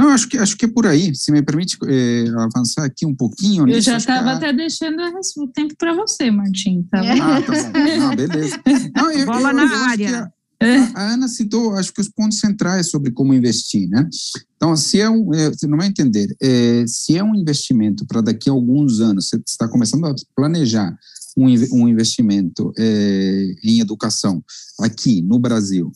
Não, 0.00 0.08
acho 0.08 0.28
que, 0.28 0.38
acho 0.38 0.56
que 0.56 0.64
é 0.64 0.68
por 0.68 0.86
aí. 0.86 1.14
Se 1.14 1.30
me 1.30 1.42
permite 1.42 1.76
é, 1.86 2.24
avançar 2.38 2.84
aqui 2.84 3.04
um 3.04 3.14
pouquinho. 3.14 3.68
Eu 3.68 3.80
já 3.82 3.98
estava 3.98 4.30
a... 4.30 4.36
até 4.36 4.50
deixando 4.50 5.02
o 5.36 5.46
tempo 5.48 5.74
para 5.76 5.94
você, 5.94 6.30
Martim. 6.30 6.82
Tá 6.90 7.00
ah, 7.00 7.42
tá 7.42 7.52
bom. 7.52 8.10
Ah, 8.10 8.16
beleza. 8.16 8.60
Não, 8.96 9.12
eu, 9.12 9.26
Bola 9.26 9.50
eu, 9.50 9.54
na 9.54 9.62
eu 9.64 9.78
área. 9.84 10.32
A, 10.62 11.00
a, 11.00 11.12
Ana 11.14 11.28
citou, 11.28 11.74
acho 11.74 11.92
que 11.92 12.00
os 12.00 12.08
pontos 12.08 12.38
centrais 12.38 12.90
sobre 12.90 13.10
como 13.10 13.34
investir, 13.34 13.88
né? 13.88 14.08
Então, 14.56 14.74
se 14.76 15.00
é 15.00 15.08
um, 15.08 15.34
é, 15.34 15.48
você 15.50 15.66
não 15.66 15.78
vai 15.78 15.86
entender, 15.86 16.34
é, 16.40 16.84
se 16.86 17.16
é 17.16 17.24
um 17.24 17.34
investimento 17.34 18.06
para 18.06 18.20
daqui 18.20 18.48
a 18.48 18.52
alguns 18.52 19.00
anos, 19.00 19.28
você 19.28 19.40
está 19.46 19.68
começando 19.68 20.06
a 20.06 20.14
planejar 20.34 20.94
um, 21.36 21.46
um 21.72 21.88
investimento 21.88 22.72
é, 22.78 23.54
em 23.64 23.80
educação 23.80 24.42
aqui 24.80 25.22
no 25.22 25.38
Brasil, 25.38 25.90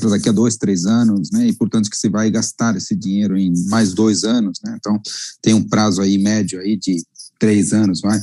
para 0.00 0.10
daqui 0.10 0.28
a 0.28 0.32
dois, 0.32 0.56
três 0.56 0.84
anos, 0.86 1.30
né, 1.30 1.46
e 1.46 1.52
portanto 1.54 1.90
que 1.90 1.96
você 1.96 2.08
vai 2.08 2.30
gastar 2.30 2.76
esse 2.76 2.94
dinheiro 2.94 3.36
em 3.36 3.52
mais 3.68 3.92
dois 3.92 4.24
anos, 4.24 4.58
né, 4.64 4.76
então 4.78 5.00
tem 5.42 5.54
um 5.54 5.62
prazo 5.62 6.00
aí 6.00 6.18
médio 6.18 6.60
aí 6.60 6.76
de 6.76 7.02
três 7.38 7.72
anos, 7.72 8.00
vai. 8.00 8.20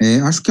É, 0.00 0.20
acho 0.20 0.40
que 0.42 0.50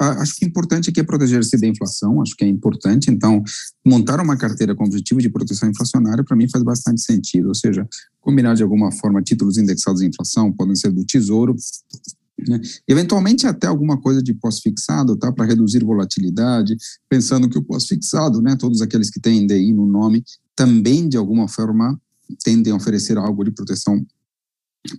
acho 0.00 0.36
que 0.36 0.44
é 0.44 0.48
importante 0.48 0.90
aqui 0.90 0.98
é 0.98 1.04
proteger-se 1.04 1.56
da 1.56 1.68
inflação, 1.68 2.20
acho 2.20 2.34
que 2.34 2.44
é 2.44 2.48
importante, 2.48 3.10
então 3.10 3.44
montar 3.86 4.20
uma 4.20 4.36
carteira 4.36 4.74
com 4.74 4.84
objetivo 4.84 5.20
de 5.20 5.30
proteção 5.30 5.70
inflacionária 5.70 6.24
para 6.24 6.36
mim 6.36 6.48
faz 6.50 6.64
bastante 6.64 7.00
sentido, 7.02 7.48
ou 7.48 7.54
seja, 7.54 7.86
combinar 8.20 8.54
de 8.54 8.62
alguma 8.62 8.90
forma 8.90 9.22
títulos 9.22 9.56
indexados 9.56 10.02
em 10.02 10.08
inflação, 10.08 10.52
podem 10.52 10.74
ser 10.74 10.90
do 10.90 11.04
Tesouro, 11.04 11.54
né? 12.46 12.60
Eventualmente 12.86 13.46
até 13.46 13.66
alguma 13.66 14.00
coisa 14.00 14.22
de 14.22 14.32
pós-fixado, 14.34 15.16
tá, 15.16 15.32
para 15.32 15.46
reduzir 15.46 15.84
volatilidade, 15.84 16.76
pensando 17.08 17.48
que 17.48 17.58
o 17.58 17.62
pós-fixado, 17.62 18.40
né, 18.40 18.54
todos 18.56 18.80
aqueles 18.80 19.10
que 19.10 19.20
têm 19.20 19.46
DI 19.46 19.72
no 19.72 19.86
nome, 19.86 20.24
também 20.54 21.08
de 21.08 21.16
alguma 21.16 21.48
forma 21.48 22.00
tendem 22.44 22.72
a 22.72 22.76
oferecer 22.76 23.16
algo 23.16 23.42
de 23.42 23.50
proteção 23.50 24.04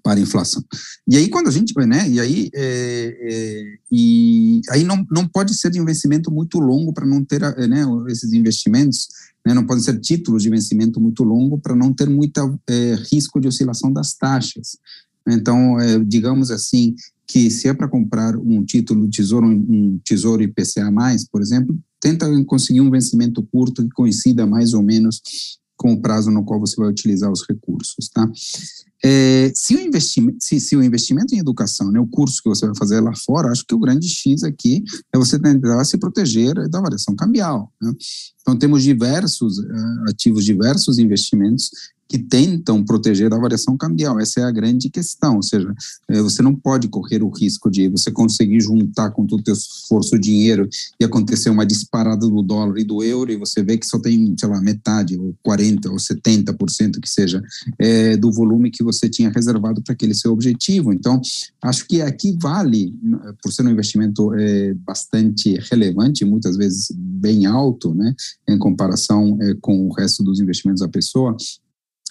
para 0.04 0.19
inflação. 0.19 0.63
E 1.08 1.15
aí 1.15 1.30
quando 1.30 1.47
a 1.47 1.52
gente 1.52 1.73
né, 1.86 2.08
e 2.10 2.19
aí, 2.19 2.49
é, 2.54 3.17
é, 3.21 3.78
e 3.91 4.62
aí 4.69 4.84
não, 4.84 5.06
não 5.10 5.28
pode 5.28 5.54
ser 5.54 5.71
de 5.71 5.80
investimento 5.80 6.30
muito 6.30 6.60
longo 6.60 6.91
para 6.91 7.06
não 7.06 7.23
ter, 7.23 7.41
né, 7.67 7.86
esses 8.10 8.34
investimentos, 8.34 9.08
né, 9.45 9.54
não 9.54 9.65
podem 9.65 9.84
ser 9.84 9.99
títulos 9.99 10.43
de 10.43 10.49
investimento 10.49 10.99
muito 10.99 11.23
longo 11.23 11.58
para 11.58 11.75
não 11.75 11.93
ter 11.93 12.10
muito 12.10 12.60
é, 12.67 12.95
risco 13.12 13.39
de 13.39 13.47
oscilação 13.47 13.91
das 13.91 14.13
taxas. 14.13 14.78
Então, 15.28 15.80
é, 15.80 15.99
digamos 15.99 16.52
assim, 16.52 16.95
que 17.29 17.51
se 17.51 17.67
é 17.67 17.73
para 17.75 17.87
comprar 17.87 18.35
um 18.35 18.65
título 18.65 19.07
tesouro, 19.07 19.45
um 19.45 19.99
tesouro 20.03 20.41
IPCA+, 20.41 20.91
por 21.31 21.41
exemplo, 21.43 21.79
tenta 22.01 22.27
conseguir 22.45 22.81
um 22.81 22.89
vencimento 22.89 23.43
curto 23.51 23.83
que 23.83 23.89
coincida 23.89 24.47
mais 24.47 24.73
ou 24.73 24.81
menos 24.81 25.21
com 25.77 25.93
o 25.93 26.01
prazo 26.01 26.31
no 26.31 26.43
qual 26.43 26.59
você 26.59 26.75
vai 26.75 26.89
utilizar 26.89 27.31
os 27.31 27.45
recursos, 27.47 28.09
tá? 28.09 28.29
É, 29.05 29.49
se, 29.55 29.75
o 29.75 29.79
investimento, 29.79 30.37
se, 30.41 30.59
se, 30.59 30.75
o 30.75 30.83
investimento 30.83 31.33
em 31.33 31.37
educação, 31.37 31.89
né, 31.89 31.99
o 31.99 32.07
curso 32.07 32.41
que 32.43 32.49
você 32.49 32.65
vai 32.65 32.75
fazer 32.75 32.99
lá 32.99 33.15
fora, 33.15 33.49
acho 33.49 33.65
que 33.65 33.73
o 33.73 33.79
grande 33.79 34.09
X 34.09 34.43
aqui 34.43 34.83
é 35.13 35.17
você 35.17 35.39
tentar 35.39 35.85
se 35.85 35.97
proteger 35.97 36.67
da 36.67 36.81
variação 36.81 37.15
cambial. 37.15 37.71
Né? 37.81 37.93
Então, 38.41 38.57
temos 38.57 38.83
diversos 38.83 39.59
uh, 39.59 40.09
ativos, 40.09 40.43
diversos 40.43 40.97
investimentos 40.97 41.69
que 42.10 42.17
tentam 42.17 42.84
proteger 42.84 43.32
a 43.32 43.38
variação 43.38 43.78
cambial. 43.78 44.19
Essa 44.19 44.39
é 44.39 44.43
a 44.43 44.52
grande 44.52 44.89
questão, 44.89 45.36
ou 45.36 45.43
seja, 45.43 45.72
é, 46.10 46.19
você 46.19 46.41
não 46.41 46.56
pode 46.56 46.88
correr 46.88 47.22
o 47.22 47.30
risco 47.30 47.69
de 47.69 47.88
você 47.88 48.12
conseguir 48.12 48.60
juntar 48.60 49.12
com 49.12 49.28
todo 49.28 49.41
o 49.41 49.45
seu 49.45 49.54
esforço 49.54 50.15
o 50.15 50.19
dinheiro 50.19 50.67
e 51.00 51.06
acontecer 51.06 51.52
uma 51.52 51.65
disparada 51.65 52.28
do 52.28 52.41
dólar 52.41 52.80
e 52.80 52.84
do 52.84 53.04
euro 53.04 53.32
e 53.32 53.38
você 53.38 53.62
vê 53.62 53.78
que 53.78 53.86
só 53.86 54.00
tem, 54.00 54.36
sei 54.38 54.50
lá, 54.50 54.60
metade, 54.60 55.19
ou 55.19 55.36
40% 55.48 55.86
ou 55.86 55.98
70% 55.98 57.00
que 57.00 57.08
seja, 57.10 57.43
é, 57.78 58.17
do 58.17 58.32
volume 58.32 58.72
que 58.72 58.84
você 58.84 59.08
tinha 59.08 59.30
reservado 59.30 59.84
para 59.84 59.93
aquele 59.93 60.15
seu 60.15 60.34
objetivo. 60.34 60.91
Então, 60.91 61.22
acho 61.62 61.88
que 61.88 62.02
aqui 62.02 62.36
vale, 62.41 62.91
por 63.43 63.54
ser 63.54 63.63
um 63.67 63.69
investimento 63.69 64.34
é, 64.34 64.74
bastante 64.74 65.60
relevante, 65.69 66.26
muitas 66.26 66.58
vezes 66.58 66.91
bem 66.95 67.45
alto, 67.45 67.93
né, 67.93 68.15
em 68.48 68.58
comparação 68.58 69.38
é, 69.41 69.54
com 69.62 69.88
o 69.88 69.93
resto 69.93 70.24
dos 70.24 70.39
investimentos 70.39 70.82
da 70.82 70.88
pessoa, 70.88 71.38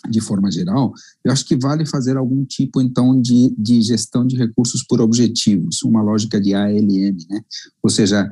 de 0.09 0.21
forma 0.21 0.51
geral, 0.51 0.93
eu 1.25 1.33
acho 1.33 1.45
que 1.45 1.57
vale 1.57 1.85
fazer 1.85 2.17
algum 2.17 2.45
tipo, 2.45 2.81
então, 2.81 3.21
de, 3.21 3.55
de 3.59 3.81
gestão 3.83 4.27
de 4.27 4.37
recursos 4.37 4.83
por 4.85 5.01
objetivos, 5.01 5.83
uma 5.83 6.03
lógica 6.03 6.41
de 6.41 6.55
ALM, 6.55 7.17
né? 7.29 7.41
Ou 7.83 7.91
seja, 7.91 8.31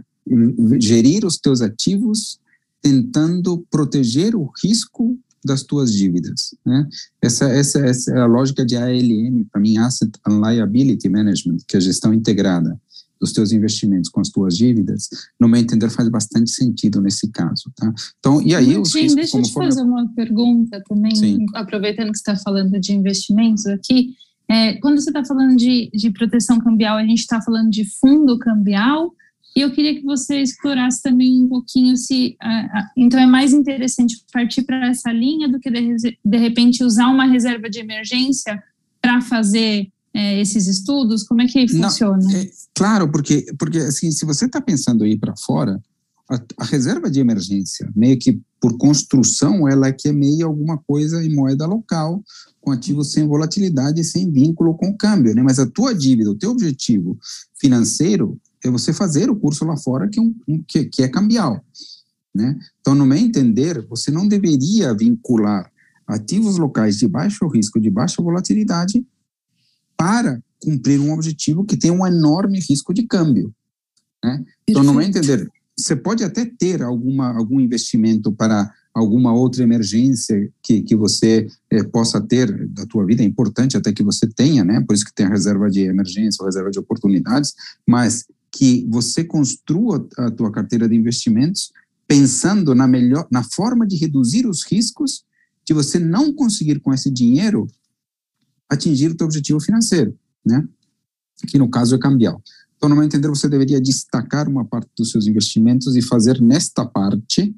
gerir 0.81 1.25
os 1.25 1.39
teus 1.39 1.61
ativos 1.61 2.39
tentando 2.81 3.65
proteger 3.71 4.37
o 4.37 4.51
risco 4.63 5.19
das 5.45 5.63
tuas 5.63 5.93
dívidas, 5.93 6.55
né? 6.65 6.89
Essa, 7.21 7.47
essa, 7.47 7.79
essa 7.81 8.13
é 8.13 8.21
a 8.21 8.27
lógica 8.27 8.65
de 8.65 8.77
ALM, 8.77 9.45
para 9.51 9.61
mim, 9.61 9.79
Asset 9.79 10.11
and 10.27 10.41
Liability 10.41 11.09
Management, 11.09 11.59
que 11.67 11.77
é 11.77 11.79
a 11.79 11.83
gestão 11.83 12.13
integrada 12.13 12.79
dos 13.21 13.33
teus 13.33 13.53
investimentos 13.53 14.11
com 14.11 14.21
as 14.21 14.29
tuas 14.29 14.57
dívidas, 14.57 15.09
no 15.41 15.49
meu 15.49 15.61
entender, 15.61 15.91
faz 15.91 16.09
bastante 16.09 16.51
sentido 16.51 17.01
nesse 17.01 17.31
caso, 17.31 17.71
tá? 17.75 17.93
Então, 18.19 18.43
e 18.43 18.55
aí 18.55 18.77
os 18.79 18.95
riscos, 18.95 19.15
deixa 19.15 19.39
eu 19.39 19.43
te 19.43 19.53
fazer 19.53 19.83
uma 19.83 20.09
pergunta 20.15 20.83
também, 20.89 21.15
Sim. 21.15 21.47
aproveitando 21.55 22.11
que 22.11 22.19
você 22.19 22.31
está 22.31 22.37
falando 22.37 22.79
de 22.79 22.93
investimentos 22.93 23.67
aqui, 23.67 24.15
é, 24.49 24.75
quando 24.75 25.01
você 25.01 25.11
está 25.11 25.25
falando 25.25 25.57
de, 25.57 25.91
de 25.93 26.11
proteção 26.11 26.59
cambial, 26.61 26.97
a 26.97 27.05
gente 27.05 27.21
está 27.21 27.41
falando 27.43 27.71
de 27.71 27.85
fundo 27.99 28.39
cambial, 28.39 29.13
e 29.57 29.63
eu 29.63 29.73
queria 29.73 29.95
que 29.95 30.05
você 30.05 30.43
explorasse 30.43 31.03
também 31.03 31.43
um 31.43 31.49
pouquinho 31.49 31.97
se, 31.97 32.37
então 32.95 33.19
é 33.19 33.25
mais 33.25 33.55
interessante 33.55 34.23
partir 34.31 34.63
para 34.65 34.89
essa 34.89 35.11
linha 35.11 35.49
do 35.49 35.59
que 35.59 35.71
de, 35.71 36.19
de 36.23 36.37
repente 36.37 36.85
usar 36.85 37.09
uma 37.09 37.25
reserva 37.25 37.71
de 37.71 37.79
emergência 37.79 38.63
para 39.01 39.23
fazer 39.23 39.89
é, 40.17 40.41
esses 40.41 40.67
estudos? 40.67 41.25
Como 41.25 41.43
é 41.43 41.47
que 41.47 41.69
funciona? 41.69 42.23
Não, 42.23 42.31
é, 42.31 42.51
claro, 42.75 43.11
porque, 43.11 43.47
porque 43.59 43.79
assim, 43.79 44.11
se 44.11 44.25
você 44.25 44.47
está 44.47 44.61
pensando 44.61 45.05
em 45.05 45.13
ir 45.13 45.19
para 45.19 45.37
fora, 45.37 45.79
a, 46.31 46.41
a, 46.59 46.65
reserva 46.65 47.11
de 47.11 47.21
emergência, 47.21 47.91
meio 47.95 48.19
que 48.19 48.41
por 48.59 48.79
construção, 48.79 49.69
ela 49.69 49.89
é 49.89 49.93
que 49.93 50.09
é 50.09 50.13
meio 50.13 50.47
alguma 50.47 50.79
coisa 50.79 51.23
em 51.23 51.35
moeda 51.35 51.67
local, 51.67 52.25
com 52.61 52.71
ativos 52.71 53.13
sem 53.13 53.27
volatilidade 53.27 54.01
e 54.01 54.05
sem 54.05 54.31
vínculo 54.33 54.75
com 54.75 54.89
o 54.89 54.97
câmbio, 54.97 55.35
né? 55.35 55.43
Mas 55.43 55.59
a 55.59 55.67
tua 55.67 55.95
dívida, 55.95 56.31
o 56.31 56.35
teu 56.35 56.51
objetivo 56.51 57.19
financeiro 57.61 58.41
é 58.65 58.71
você 58.71 58.93
fazer 58.93 59.31
o 59.31 59.37
curso 59.37 59.65
lá 59.67 59.77
fora 59.77 60.09
que, 60.09 60.19
é 60.19 60.23
um, 60.23 60.35
um 60.49 60.65
que, 60.67 60.87
que 60.87 61.03
é 61.03 61.09
cambial, 61.09 61.63
né? 62.35 62.59
Então, 62.81 62.95
no 62.95 63.05
meu 63.05 63.19
entender, 63.19 63.87
você 63.87 64.11
não 64.11 64.27
deveria 64.27 64.95
vincular 64.95 65.71
ativos 66.07 66.57
locais 66.57 66.97
de 66.97 67.07
baixo 67.07 67.47
risco, 67.49 67.79
de 67.79 67.91
baixa 67.91 68.23
volatilidade, 68.23 69.05
para 69.97 70.43
cumprir 70.61 71.01
um 71.01 71.13
objetivo 71.13 71.65
que 71.65 71.77
tem 71.77 71.91
um 71.91 72.07
enorme 72.07 72.59
risco 72.61 72.93
de 72.93 73.05
câmbio. 73.05 73.55
Né? 74.25 74.45
Então, 74.69 74.83
no 74.83 74.93
meu 74.93 75.03
entender, 75.03 75.49
você 75.79 75.95
pode 75.95 76.25
até 76.25 76.45
ter 76.45 76.83
alguma, 76.83 77.37
algum 77.37 77.61
investimento 77.61 78.33
para 78.33 78.71
alguma 78.95 79.35
outra 79.35 79.63
emergência 79.63 80.51
que, 80.63 80.81
que 80.81 80.97
você 80.97 81.47
é, 81.71 81.83
possa 81.83 82.19
ter 82.19 82.67
da 82.69 82.87
tua 82.87 83.05
vida, 83.05 83.23
é 83.23 83.27
importante 83.27 83.77
até 83.77 83.93
que 83.93 84.03
você 84.03 84.27
tenha, 84.27 84.65
né? 84.65 84.83
Por 84.87 84.95
isso 84.95 85.05
que 85.05 85.15
tem 85.15 85.27
a 85.27 85.29
reserva 85.29 85.71
de 85.71 85.83
emergência, 85.83 86.43
a 86.43 86.47
reserva 86.47 86.71
de 86.71 86.79
oportunidades, 86.79 87.55
mas 87.87 88.25
que 88.51 88.87
você 88.89 89.23
construa 89.23 90.09
a 90.17 90.31
tua 90.31 90.51
carteira 90.51 90.89
de 90.89 90.95
investimentos 90.95 91.73
pensando 92.09 92.75
na 92.75 92.87
melhor, 92.87 93.27
na 93.31 93.43
forma 93.43 93.87
de 93.87 93.97
reduzir 93.97 94.47
os 94.47 94.65
riscos 94.65 95.25
de 95.67 95.75
você 95.75 95.99
não 95.99 96.33
conseguir 96.33 96.81
com 96.81 96.95
esse 96.95 97.11
dinheiro 97.11 97.67
atingir 98.69 99.11
o 99.11 99.17
teu 99.17 99.27
objetivo 99.27 99.61
financeiro, 99.61 100.17
né? 100.45 100.67
Que 101.49 101.59
no 101.59 101.69
caso 101.69 101.95
é 101.95 101.99
cambial. 101.99 102.43
Então, 102.77 102.89
no 102.89 102.95
meu 102.95 103.05
entender, 103.05 103.29
você 103.29 103.49
deveria 103.49 103.81
destacar 103.81 104.49
uma 104.49 104.65
parte 104.65 104.89
dos 104.97 105.11
seus 105.11 105.27
investimentos 105.27 105.97
e 105.97 106.03
fazer 106.03 106.41
nesta 106.41 106.85
parte 106.85 107.55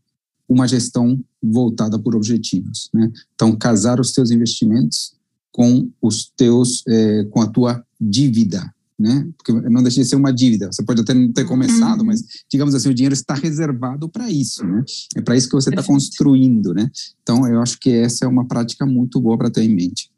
uma 0.49 0.67
gestão 0.67 1.21
voltada 1.43 1.99
por 1.99 2.17
objetivos, 2.17 2.89
né? 2.95 3.11
Então, 3.35 3.55
casar 3.57 4.01
os 4.01 4.13
teus 4.13 4.31
investimentos 4.31 5.15
com 5.53 5.91
os 6.01 6.33
teus, 6.37 6.83
eh, 6.89 7.27
com 7.31 7.43
a 7.43 7.49
tua 7.49 7.85
dívida, 8.01 8.73
né? 8.99 9.29
Porque 9.37 9.53
não 9.53 9.83
deixa 9.83 10.01
de 10.01 10.09
ser 10.09 10.17
uma 10.17 10.33
dívida. 10.33 10.69
Você 10.73 10.83
pode 10.83 11.01
até 11.01 11.15
não 11.15 11.33
ter 11.33 11.45
começado, 11.45 12.01
uhum. 12.01 12.07
mas 12.07 12.23
digamos 12.51 12.75
assim, 12.75 12.89
o 12.89 12.95
dinheiro 12.95 13.15
está 13.15 13.35
reservado 13.35 14.09
para 14.09 14.31
isso, 14.31 14.65
né? 14.65 14.85
É 15.17 15.21
para 15.21 15.37
isso 15.37 15.49
que 15.49 15.55
você 15.55 15.71
está 15.71 15.83
construindo, 15.83 16.73
né? 16.73 16.91
Então, 17.23 17.47
eu 17.47 17.61
acho 17.61 17.79
que 17.79 17.91
essa 17.91 18.25
é 18.25 18.29
uma 18.29 18.47
prática 18.47 18.87
muito 18.87 19.21
boa 19.21 19.37
para 19.37 19.51
ter 19.51 19.63
em 19.63 19.75
mente. 19.75 20.11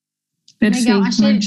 Perfeito. 0.60 0.88
Legal, 0.88 1.02
achei, 1.02 1.40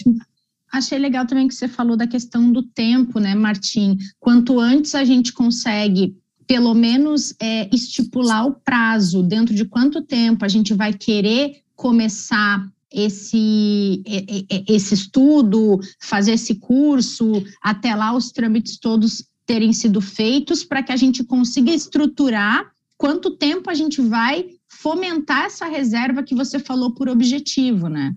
achei 0.72 0.98
legal 0.98 1.28
também 1.28 1.48
que 1.48 1.54
você 1.54 1.68
falou 1.68 1.96
da 1.96 2.08
questão 2.08 2.52
do 2.52 2.64
tempo, 2.64 3.20
né, 3.20 3.36
Martim? 3.36 3.96
Quanto 4.20 4.60
antes 4.60 4.96
a 4.96 5.06
gente 5.06 5.32
consegue 5.32 6.18
pelo 6.48 6.74
menos 6.74 7.34
é, 7.40 7.70
estipular 7.74 8.46
o 8.46 8.56
prazo, 8.56 9.24
dentro 9.24 9.54
de 9.54 9.66
quanto 9.66 10.02
tempo 10.02 10.44
a 10.44 10.48
gente 10.48 10.74
vai 10.74 10.92
querer 10.92 11.62
começar 11.76 12.68
esse, 12.92 14.04
esse 14.68 14.94
estudo, 14.94 15.80
fazer 16.00 16.34
esse 16.34 16.56
curso, 16.56 17.44
até 17.62 17.96
lá 17.96 18.16
os 18.16 18.32
trâmites 18.32 18.78
todos 18.78 19.26
terem 19.46 19.74
sido 19.74 20.02
feitos, 20.02 20.64
para 20.64 20.84
que 20.84 20.92
a 20.92 20.96
gente 20.96 21.24
consiga 21.24 21.72
estruturar 21.72 22.72
quanto 22.98 23.38
tempo 23.38 23.70
a 23.70 23.74
gente 23.74 24.02
vai 24.02 24.46
fomentar 24.68 25.46
essa 25.46 25.66
reserva 25.66 26.24
que 26.24 26.36
você 26.36 26.60
falou 26.60 26.94
por 26.94 27.10
objetivo, 27.10 27.88
né? 27.88 28.16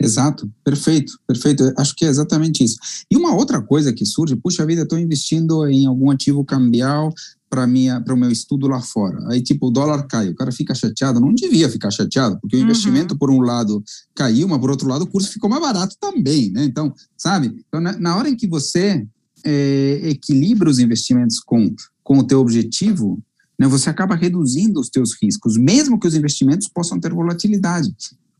Exato, 0.00 0.50
perfeito, 0.64 1.12
perfeito. 1.26 1.72
Acho 1.76 1.94
que 1.94 2.04
é 2.04 2.08
exatamente 2.08 2.62
isso. 2.62 2.76
E 3.10 3.16
uma 3.16 3.34
outra 3.34 3.60
coisa 3.60 3.92
que 3.92 4.04
surge, 4.04 4.36
puxa 4.36 4.66
vida, 4.66 4.82
estou 4.82 4.98
investindo 4.98 5.66
em 5.66 5.86
algum 5.86 6.10
ativo 6.10 6.44
cambial 6.44 7.12
para 7.48 7.66
minha 7.66 8.00
para 8.00 8.12
o 8.12 8.16
meu 8.16 8.30
estudo 8.30 8.66
lá 8.66 8.80
fora. 8.80 9.18
Aí 9.28 9.40
tipo 9.42 9.68
o 9.68 9.70
dólar 9.70 10.06
cai, 10.06 10.28
o 10.28 10.34
cara 10.34 10.50
fica 10.52 10.74
chateado, 10.74 11.20
não 11.20 11.34
devia 11.34 11.68
ficar 11.68 11.90
chateado, 11.90 12.38
porque 12.40 12.56
o 12.56 12.58
uhum. 12.58 12.64
investimento 12.64 13.16
por 13.16 13.30
um 13.30 13.40
lado 13.40 13.82
caiu, 14.14 14.48
mas 14.48 14.58
por 14.58 14.70
outro 14.70 14.88
lado 14.88 15.02
o 15.02 15.06
curso 15.06 15.32
ficou 15.32 15.48
mais 15.48 15.62
barato 15.62 15.96
também, 16.00 16.50
né? 16.50 16.64
Então, 16.64 16.92
sabe? 17.16 17.54
Então, 17.68 17.80
na, 17.80 17.96
na 17.98 18.16
hora 18.16 18.28
em 18.28 18.36
que 18.36 18.46
você 18.46 19.06
é, 19.44 20.00
equilibra 20.04 20.68
os 20.68 20.78
investimentos 20.78 21.40
com 21.40 21.74
com 22.02 22.18
o 22.18 22.24
teu 22.24 22.38
objetivo, 22.38 23.20
né, 23.58 23.66
você 23.66 23.90
acaba 23.90 24.14
reduzindo 24.14 24.78
os 24.78 24.88
teus 24.88 25.10
riscos, 25.20 25.56
mesmo 25.56 25.98
que 25.98 26.06
os 26.06 26.14
investimentos 26.14 26.68
possam 26.68 27.00
ter 27.00 27.12
volatilidade 27.12 27.92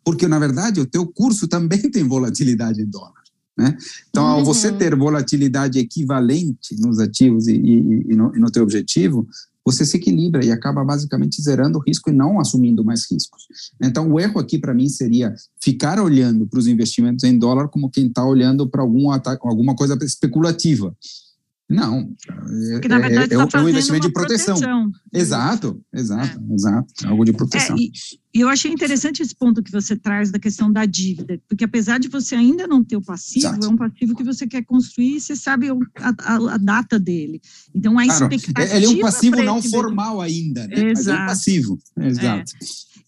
porque 0.07 0.29
na 0.29 0.39
verdade 0.39 0.81
o 0.81 0.87
teu 0.87 1.05
curso 1.05 1.49
também 1.51 1.91
tem 1.91 2.05
volatilidade 2.05 2.81
em 2.81 2.87
dólar. 2.87 3.27
Né? 3.59 3.77
Então, 4.11 4.23
uhum. 4.23 4.31
ao 4.31 4.45
você 4.45 4.71
ter 4.71 4.95
volatilidade 4.95 5.79
equivalente 5.79 6.79
nos 6.79 7.01
ativos 7.01 7.49
e, 7.49 7.57
e, 7.57 8.05
e, 8.13 8.15
no, 8.15 8.37
e, 8.37 8.39
no, 8.39 8.51
teu 8.51 8.63
objetivo, 8.63 9.27
você 9.65 9.85
se 9.85 9.97
equilibra 9.97 10.45
e 10.45 10.53
acaba 10.53 10.85
basicamente 10.85 11.41
zerando 11.41 11.79
o 11.79 11.83
risco 11.83 12.11
e 12.11 12.13
não 12.13 12.39
assumindo 12.39 12.85
mais 12.85 13.11
riscos. 13.11 13.49
Então, 13.83 14.13
o 14.13 14.21
erro 14.21 14.39
aqui 14.39 14.59
para 14.59 14.75
mim 14.75 14.91
seria 14.91 15.35
ficar 15.59 15.99
olhando 15.99 16.47
para 16.47 16.59
os 16.59 16.67
investimentos 16.67 17.25
em 17.25 17.39
dólar 17.39 17.69
como 17.69 17.91
quem 17.91 18.09
está 18.09 18.25
olhando 18.25 18.69
para 18.69 18.83
algum 18.83 19.11
alguma 19.11 19.75
coisa 19.75 19.97
especulativa. 20.03 20.95
Não. 21.69 22.09
Porque, 22.73 22.89
na 22.89 22.99
verdade, 22.99 23.35
é, 23.35 23.39
é, 23.39 23.47
tá 23.47 23.59
é 23.59 23.63
um 23.63 23.69
investimento 23.69 24.07
de 24.07 24.13
proteção. 24.13 24.57
proteção. 24.57 24.91
Exato, 25.13 25.81
exato, 25.93 26.41
é. 26.51 26.55
exato. 26.55 26.87
Algo 27.07 27.25
de 27.25 27.33
proteção. 27.33 27.77
É, 27.77 27.81
e, 27.81 27.91
e, 28.37 28.41
eu 28.41 28.49
achei 28.49 28.71
interessante 28.71 29.23
esse 29.23 29.35
ponto 29.35 29.63
que 29.63 29.71
você 29.71 29.97
traz 29.97 30.31
da 30.31 30.39
questão 30.39 30.71
da 30.73 30.85
dívida, 30.85 31.41
porque 31.49 31.65
apesar 31.65 31.99
de 31.99 32.09
você 32.09 32.35
ainda 32.35 32.67
não 32.67 32.85
ter 32.85 32.97
o 32.97 33.03
passivo, 33.03 33.47
exato. 33.47 33.67
é 33.67 33.69
um 33.69 33.77
passivo 33.77 34.15
que 34.15 34.25
você 34.25 34.47
quer 34.47 34.65
construir 34.65 35.17
e 35.17 35.21
você 35.21 35.35
sabe 35.35 35.69
a, 35.71 35.75
a, 36.21 36.55
a 36.55 36.57
data 36.57 36.99
dele. 36.99 37.41
Então, 37.75 37.99
a 37.99 38.05
claro, 38.05 38.35
expectativa. 38.35 38.77
Ele 38.77 38.87
é 38.87 38.89
um 38.89 39.01
passivo 39.01 39.43
não 39.43 39.63
formal 39.63 40.21
ainda, 40.21 40.67
né? 40.67 40.91
Exato. 40.91 40.95
Mas 40.95 41.07
é 41.07 41.13
um 41.13 41.27
passivo. 41.27 41.79
Exato. 41.99 42.53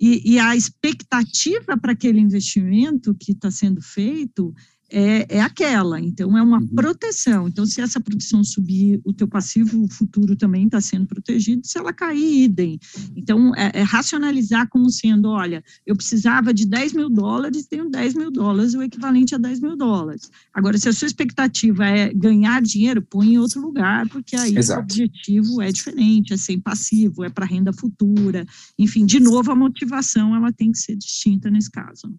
E, 0.01 0.35
e 0.35 0.38
a 0.38 0.55
expectativa 0.55 1.77
para 1.77 1.93
aquele 1.93 2.21
investimento 2.21 3.14
que 3.14 3.33
está 3.33 3.51
sendo 3.51 3.83
feito 3.83 4.55
é, 4.90 5.37
é 5.37 5.40
aquela, 5.40 6.01
então 6.01 6.37
é 6.37 6.42
uma 6.42 6.59
uhum. 6.59 6.68
proteção. 6.68 7.48
Então, 7.48 7.66
se 7.66 7.81
essa 7.81 8.01
proteção 8.01 8.42
subir, 8.42 9.01
o 9.05 9.12
teu 9.12 9.29
passivo 9.29 9.87
futuro 9.88 10.35
também 10.35 10.64
está 10.64 10.81
sendo 10.81 11.07
protegido, 11.07 11.66
se 11.66 11.79
ela 11.79 11.92
cair, 11.92 12.44
idem. 12.44 12.79
Então, 13.14 13.55
é, 13.55 13.70
é, 13.74 13.83
racionalizar 13.83 14.68
como 14.68 14.90
sendo, 14.90 15.29
olha, 15.29 15.62
eu 15.87 15.94
precisava 15.94 16.55
de 16.55 16.66
10 16.66 16.94
mil 16.94 17.11
dólares, 17.11 17.66
tenho 17.66 17.90
10 17.90 18.14
mil 18.14 18.31
dólares, 18.31 18.74
o 18.74 18.83
equivalente 18.83 19.35
a 19.35 19.38
10 19.38 19.61
mil 19.61 19.77
dólares. 19.77 20.31
Agora, 20.55 20.79
se 20.79 20.88
a 20.88 20.92
sua 20.92 21.07
expectativa 21.07 21.87
é 21.87 22.12
ganhar 22.12 22.62
dinheiro, 22.62 23.03
põe 23.03 23.35
em 23.35 23.38
outro 23.38 23.61
lugar, 23.61 24.09
porque 24.09 24.37
aí 24.37 24.57
Exato. 24.57 24.81
o 24.81 24.85
objetivo 24.85 25.61
é 25.61 25.70
diferente, 25.70 26.33
é 26.33 26.37
sem 26.37 26.59
passivo, 26.59 27.24
é 27.24 27.31
para 27.31 27.44
renda 27.44 27.72
futura. 27.72 28.46
Enfim, 28.79 29.05
de 29.05 29.20
novo, 29.20 29.51
a 29.53 29.57
motivação 29.57 30.35
ela 30.35 30.53
tem 30.53 30.72
que 30.72 30.79
ser 30.79 30.96
distinta 30.96 31.51
nesse 31.51 31.70
caso. 31.70 32.14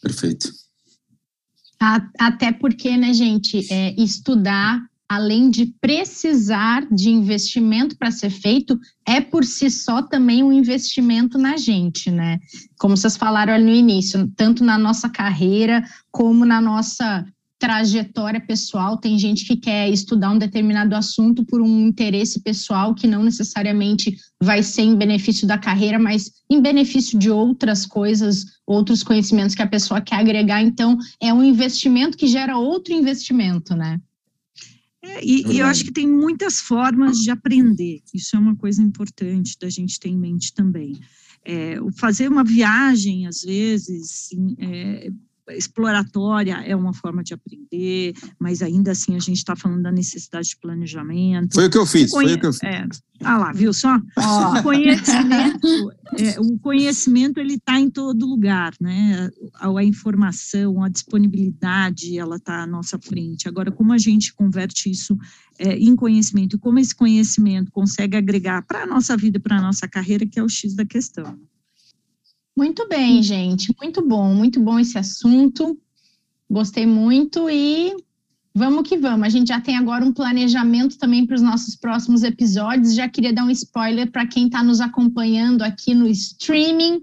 Perfeito. 0.00 0.52
Até 2.18 2.52
porque, 2.52 2.96
né, 2.96 3.12
gente, 3.12 3.66
é, 3.72 3.92
estudar, 4.00 4.80
além 5.08 5.50
de 5.50 5.66
precisar 5.80 6.86
de 6.90 7.10
investimento 7.10 7.96
para 7.98 8.10
ser 8.10 8.30
feito, 8.30 8.78
é 9.06 9.20
por 9.20 9.44
si 9.44 9.68
só 9.68 10.00
também 10.00 10.42
um 10.42 10.52
investimento 10.52 11.36
na 11.36 11.56
gente, 11.56 12.10
né? 12.10 12.38
Como 12.78 12.96
vocês 12.96 13.16
falaram 13.16 13.52
ali 13.52 13.64
no 13.64 13.74
início, 13.74 14.30
tanto 14.36 14.64
na 14.64 14.78
nossa 14.78 15.10
carreira 15.10 15.84
como 16.10 16.44
na 16.44 16.60
nossa 16.60 17.26
trajetória 17.62 18.40
pessoal, 18.40 18.96
tem 18.96 19.16
gente 19.16 19.44
que 19.44 19.54
quer 19.54 19.88
estudar 19.88 20.32
um 20.32 20.38
determinado 20.38 20.96
assunto 20.96 21.44
por 21.44 21.62
um 21.62 21.86
interesse 21.86 22.40
pessoal 22.40 22.92
que 22.92 23.06
não 23.06 23.22
necessariamente 23.22 24.16
vai 24.42 24.64
ser 24.64 24.82
em 24.82 24.96
benefício 24.96 25.46
da 25.46 25.56
carreira, 25.56 25.96
mas 25.96 26.32
em 26.50 26.60
benefício 26.60 27.16
de 27.16 27.30
outras 27.30 27.86
coisas, 27.86 28.44
outros 28.66 29.04
conhecimentos 29.04 29.54
que 29.54 29.62
a 29.62 29.68
pessoa 29.68 30.00
quer 30.00 30.16
agregar. 30.16 30.60
Então, 30.60 30.98
é 31.20 31.32
um 31.32 31.40
investimento 31.40 32.16
que 32.16 32.26
gera 32.26 32.58
outro 32.58 32.92
investimento, 32.92 33.76
né? 33.76 34.00
É, 35.00 35.24
e, 35.24 35.52
e, 35.52 35.58
eu 35.60 35.66
acho 35.66 35.84
que 35.84 35.92
tem 35.92 36.08
muitas 36.08 36.60
formas 36.60 37.18
de 37.18 37.30
aprender. 37.30 38.00
Isso 38.12 38.34
é 38.34 38.40
uma 38.40 38.56
coisa 38.56 38.82
importante 38.82 39.56
da 39.56 39.70
gente 39.70 40.00
ter 40.00 40.08
em 40.08 40.18
mente 40.18 40.52
também. 40.52 40.98
É, 41.44 41.76
fazer 41.96 42.26
uma 42.26 42.42
viagem, 42.42 43.28
às 43.28 43.42
vezes, 43.42 44.30
é, 44.58 45.12
exploratória 45.50 46.54
é 46.64 46.74
uma 46.74 46.92
forma 46.92 47.22
de 47.22 47.34
aprender, 47.34 48.14
mas 48.38 48.62
ainda 48.62 48.92
assim 48.92 49.16
a 49.16 49.18
gente 49.18 49.38
está 49.38 49.56
falando 49.56 49.82
da 49.82 49.92
necessidade 49.92 50.48
de 50.48 50.56
planejamento. 50.58 51.54
Foi 51.54 51.66
o 51.66 51.70
que 51.70 51.78
eu 51.78 51.86
fiz, 51.86 52.10
Conhe 52.10 52.28
foi 52.28 52.36
o 52.36 52.40
que 52.40 52.46
eu 52.46 52.52
fiz. 52.52 52.62
É, 52.62 52.86
ah 53.24 53.38
lá, 53.38 53.52
viu 53.52 53.72
só? 53.72 53.98
Oh. 54.16 54.58
O 54.58 54.62
conhecimento, 54.62 55.92
é, 56.18 56.40
o 56.40 56.58
conhecimento 56.58 57.38
ele 57.38 57.54
está 57.54 57.78
em 57.78 57.90
todo 57.90 58.26
lugar, 58.26 58.72
né? 58.80 59.30
A, 59.54 59.68
a 59.68 59.84
informação, 59.84 60.82
a 60.82 60.88
disponibilidade, 60.88 62.18
ela 62.18 62.36
está 62.36 62.62
à 62.62 62.66
nossa 62.66 62.98
frente. 62.98 63.48
Agora, 63.48 63.70
como 63.70 63.92
a 63.92 63.98
gente 63.98 64.34
converte 64.34 64.90
isso 64.90 65.16
é, 65.58 65.76
em 65.76 65.94
conhecimento, 65.96 66.58
como 66.58 66.78
esse 66.78 66.94
conhecimento 66.94 67.70
consegue 67.72 68.16
agregar 68.16 68.62
para 68.62 68.82
a 68.82 68.86
nossa 68.86 69.16
vida, 69.16 69.40
para 69.40 69.58
a 69.58 69.62
nossa 69.62 69.88
carreira, 69.88 70.26
que 70.26 70.38
é 70.38 70.42
o 70.42 70.48
X 70.48 70.74
da 70.74 70.84
questão. 70.84 71.38
Muito 72.56 72.86
bem, 72.88 73.22
gente. 73.22 73.74
Muito 73.80 74.06
bom, 74.06 74.34
muito 74.34 74.60
bom 74.60 74.78
esse 74.78 74.98
assunto. 74.98 75.78
Gostei 76.50 76.84
muito 76.84 77.48
e 77.48 77.94
vamos 78.54 78.86
que 78.86 78.98
vamos. 78.98 79.26
A 79.26 79.30
gente 79.30 79.48
já 79.48 79.60
tem 79.60 79.76
agora 79.76 80.04
um 80.04 80.12
planejamento 80.12 80.98
também 80.98 81.24
para 81.24 81.36
os 81.36 81.42
nossos 81.42 81.74
próximos 81.74 82.22
episódios. 82.22 82.94
Já 82.94 83.08
queria 83.08 83.32
dar 83.32 83.44
um 83.44 83.50
spoiler 83.50 84.10
para 84.10 84.26
quem 84.26 84.46
está 84.46 84.62
nos 84.62 84.80
acompanhando 84.80 85.62
aqui 85.62 85.94
no 85.94 86.06
streaming, 86.08 87.00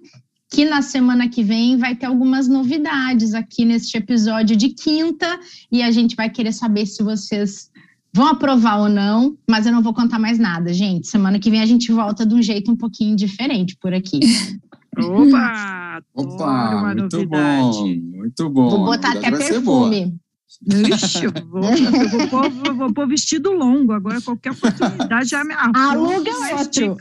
que 0.51 0.65
na 0.65 0.83
semana 0.83 1.27
que 1.27 1.43
vem 1.43 1.77
vai 1.77 1.95
ter 1.95 2.05
algumas 2.05 2.47
novidades 2.47 3.33
aqui 3.33 3.65
neste 3.65 3.97
episódio 3.97 4.55
de 4.55 4.69
quinta 4.69 5.39
e 5.71 5.81
a 5.81 5.89
gente 5.89 6.15
vai 6.15 6.29
querer 6.29 6.53
saber 6.53 6.85
se 6.85 7.01
vocês 7.01 7.71
vão 8.13 8.27
aprovar 8.27 8.81
ou 8.81 8.89
não, 8.89 9.37
mas 9.49 9.65
eu 9.65 9.71
não 9.71 9.81
vou 9.81 9.93
contar 9.93 10.19
mais 10.19 10.37
nada, 10.37 10.71
gente. 10.73 11.07
Semana 11.07 11.39
que 11.39 11.49
vem 11.49 11.61
a 11.61 11.65
gente 11.65 11.91
volta 11.91 12.23
de 12.25 12.35
um 12.35 12.41
jeito 12.41 12.71
um 12.71 12.75
pouquinho 12.75 13.15
diferente 13.15 13.75
por 13.79 13.93
aqui. 13.93 14.19
Opa! 15.01 16.01
Opa, 16.13 16.93
muito 16.95 17.25
bom, 17.27 17.87
muito 17.87 18.49
bom. 18.49 18.69
Vou 18.69 18.85
botar 18.85 19.11
até 19.11 19.31
perfume. 19.31 20.19
Ixi, 20.67 21.25
eu 21.25 21.31
vou, 21.47 21.63
eu 21.63 22.09
vou, 22.09 22.27
pôr, 22.27 22.73
vou 22.73 22.93
pôr 22.93 23.07
vestido 23.07 23.51
longo, 23.51 23.93
agora 23.93 24.19
qualquer 24.19 24.51
oportunidade 24.51 25.29
já 25.29 25.43
me 25.43 25.53
Aluga 25.73 26.31
outro. 26.57 26.97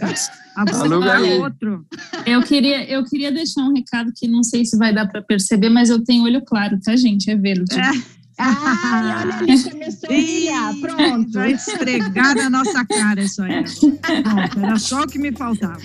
Aluga 0.55 1.21
outro. 1.41 1.87
Eu 2.25 2.43
queria, 2.43 2.89
eu 2.89 3.05
queria 3.05 3.33
deixar 3.33 3.63
um 3.63 3.73
recado 3.73 4.13
que 4.15 4.29
não 4.29 4.45
sei 4.45 4.65
se 4.65 4.77
vai 4.77 4.95
dar 4.95 5.09
para 5.09 5.23
perceber, 5.23 5.71
mas 5.71 5.91
eu 5.91 6.05
tenho 6.05 6.25
olho 6.25 6.43
claro, 6.45 6.79
tá, 6.81 6.95
gente? 6.95 7.31
É 7.31 7.37
vê-lo. 7.37 7.65
É. 7.73 8.19
Ah, 8.41 9.01
olha 9.03 9.41
ali, 9.41 9.63
começou 9.69 10.11
a 10.11 10.75
pronto. 10.81 11.33
Vai 11.33 11.53
esfregar 11.53 12.37
na 12.37 12.49
nossa 12.49 12.85
cara 12.85 13.21
isso 13.21 13.43
aí. 13.43 13.65
Era 14.63 14.79
só 14.79 15.03
o 15.03 15.07
que 15.09 15.19
me 15.19 15.33
faltava. 15.33 15.81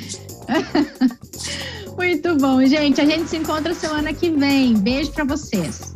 Muito 1.97 2.35
bom, 2.37 2.65
gente. 2.65 2.99
A 2.99 3.05
gente 3.05 3.29
se 3.29 3.37
encontra 3.37 3.73
semana 3.73 4.13
que 4.13 4.29
vem. 4.29 4.75
Beijo 4.75 5.11
para 5.11 5.23
vocês. 5.23 5.93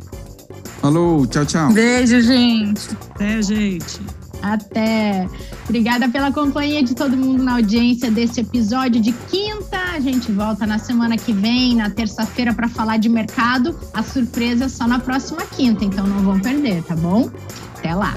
Falou, 0.80 1.26
tchau, 1.26 1.44
tchau. 1.44 1.72
Beijo, 1.72 2.20
gente. 2.20 2.88
Até, 3.14 3.42
gente. 3.42 4.00
Até. 4.40 5.28
Obrigada 5.64 6.08
pela 6.08 6.32
companhia 6.32 6.82
de 6.82 6.94
todo 6.94 7.16
mundo 7.16 7.42
na 7.42 7.56
audiência 7.56 8.10
desse 8.10 8.40
episódio 8.40 9.00
de 9.00 9.12
quinta. 9.12 9.76
A 9.94 10.00
gente 10.00 10.30
volta 10.30 10.64
na 10.66 10.78
semana 10.78 11.16
que 11.16 11.32
vem, 11.32 11.74
na 11.74 11.90
terça-feira, 11.90 12.54
para 12.54 12.68
falar 12.68 12.98
de 12.98 13.08
mercado. 13.08 13.78
A 13.92 14.02
surpresa 14.02 14.66
é 14.66 14.68
só 14.68 14.86
na 14.86 15.00
próxima 15.00 15.42
quinta, 15.42 15.84
então 15.84 16.06
não 16.06 16.20
vão 16.20 16.38
perder, 16.38 16.82
tá 16.84 16.94
bom? 16.94 17.28
Até 17.76 17.94
lá. 17.94 18.14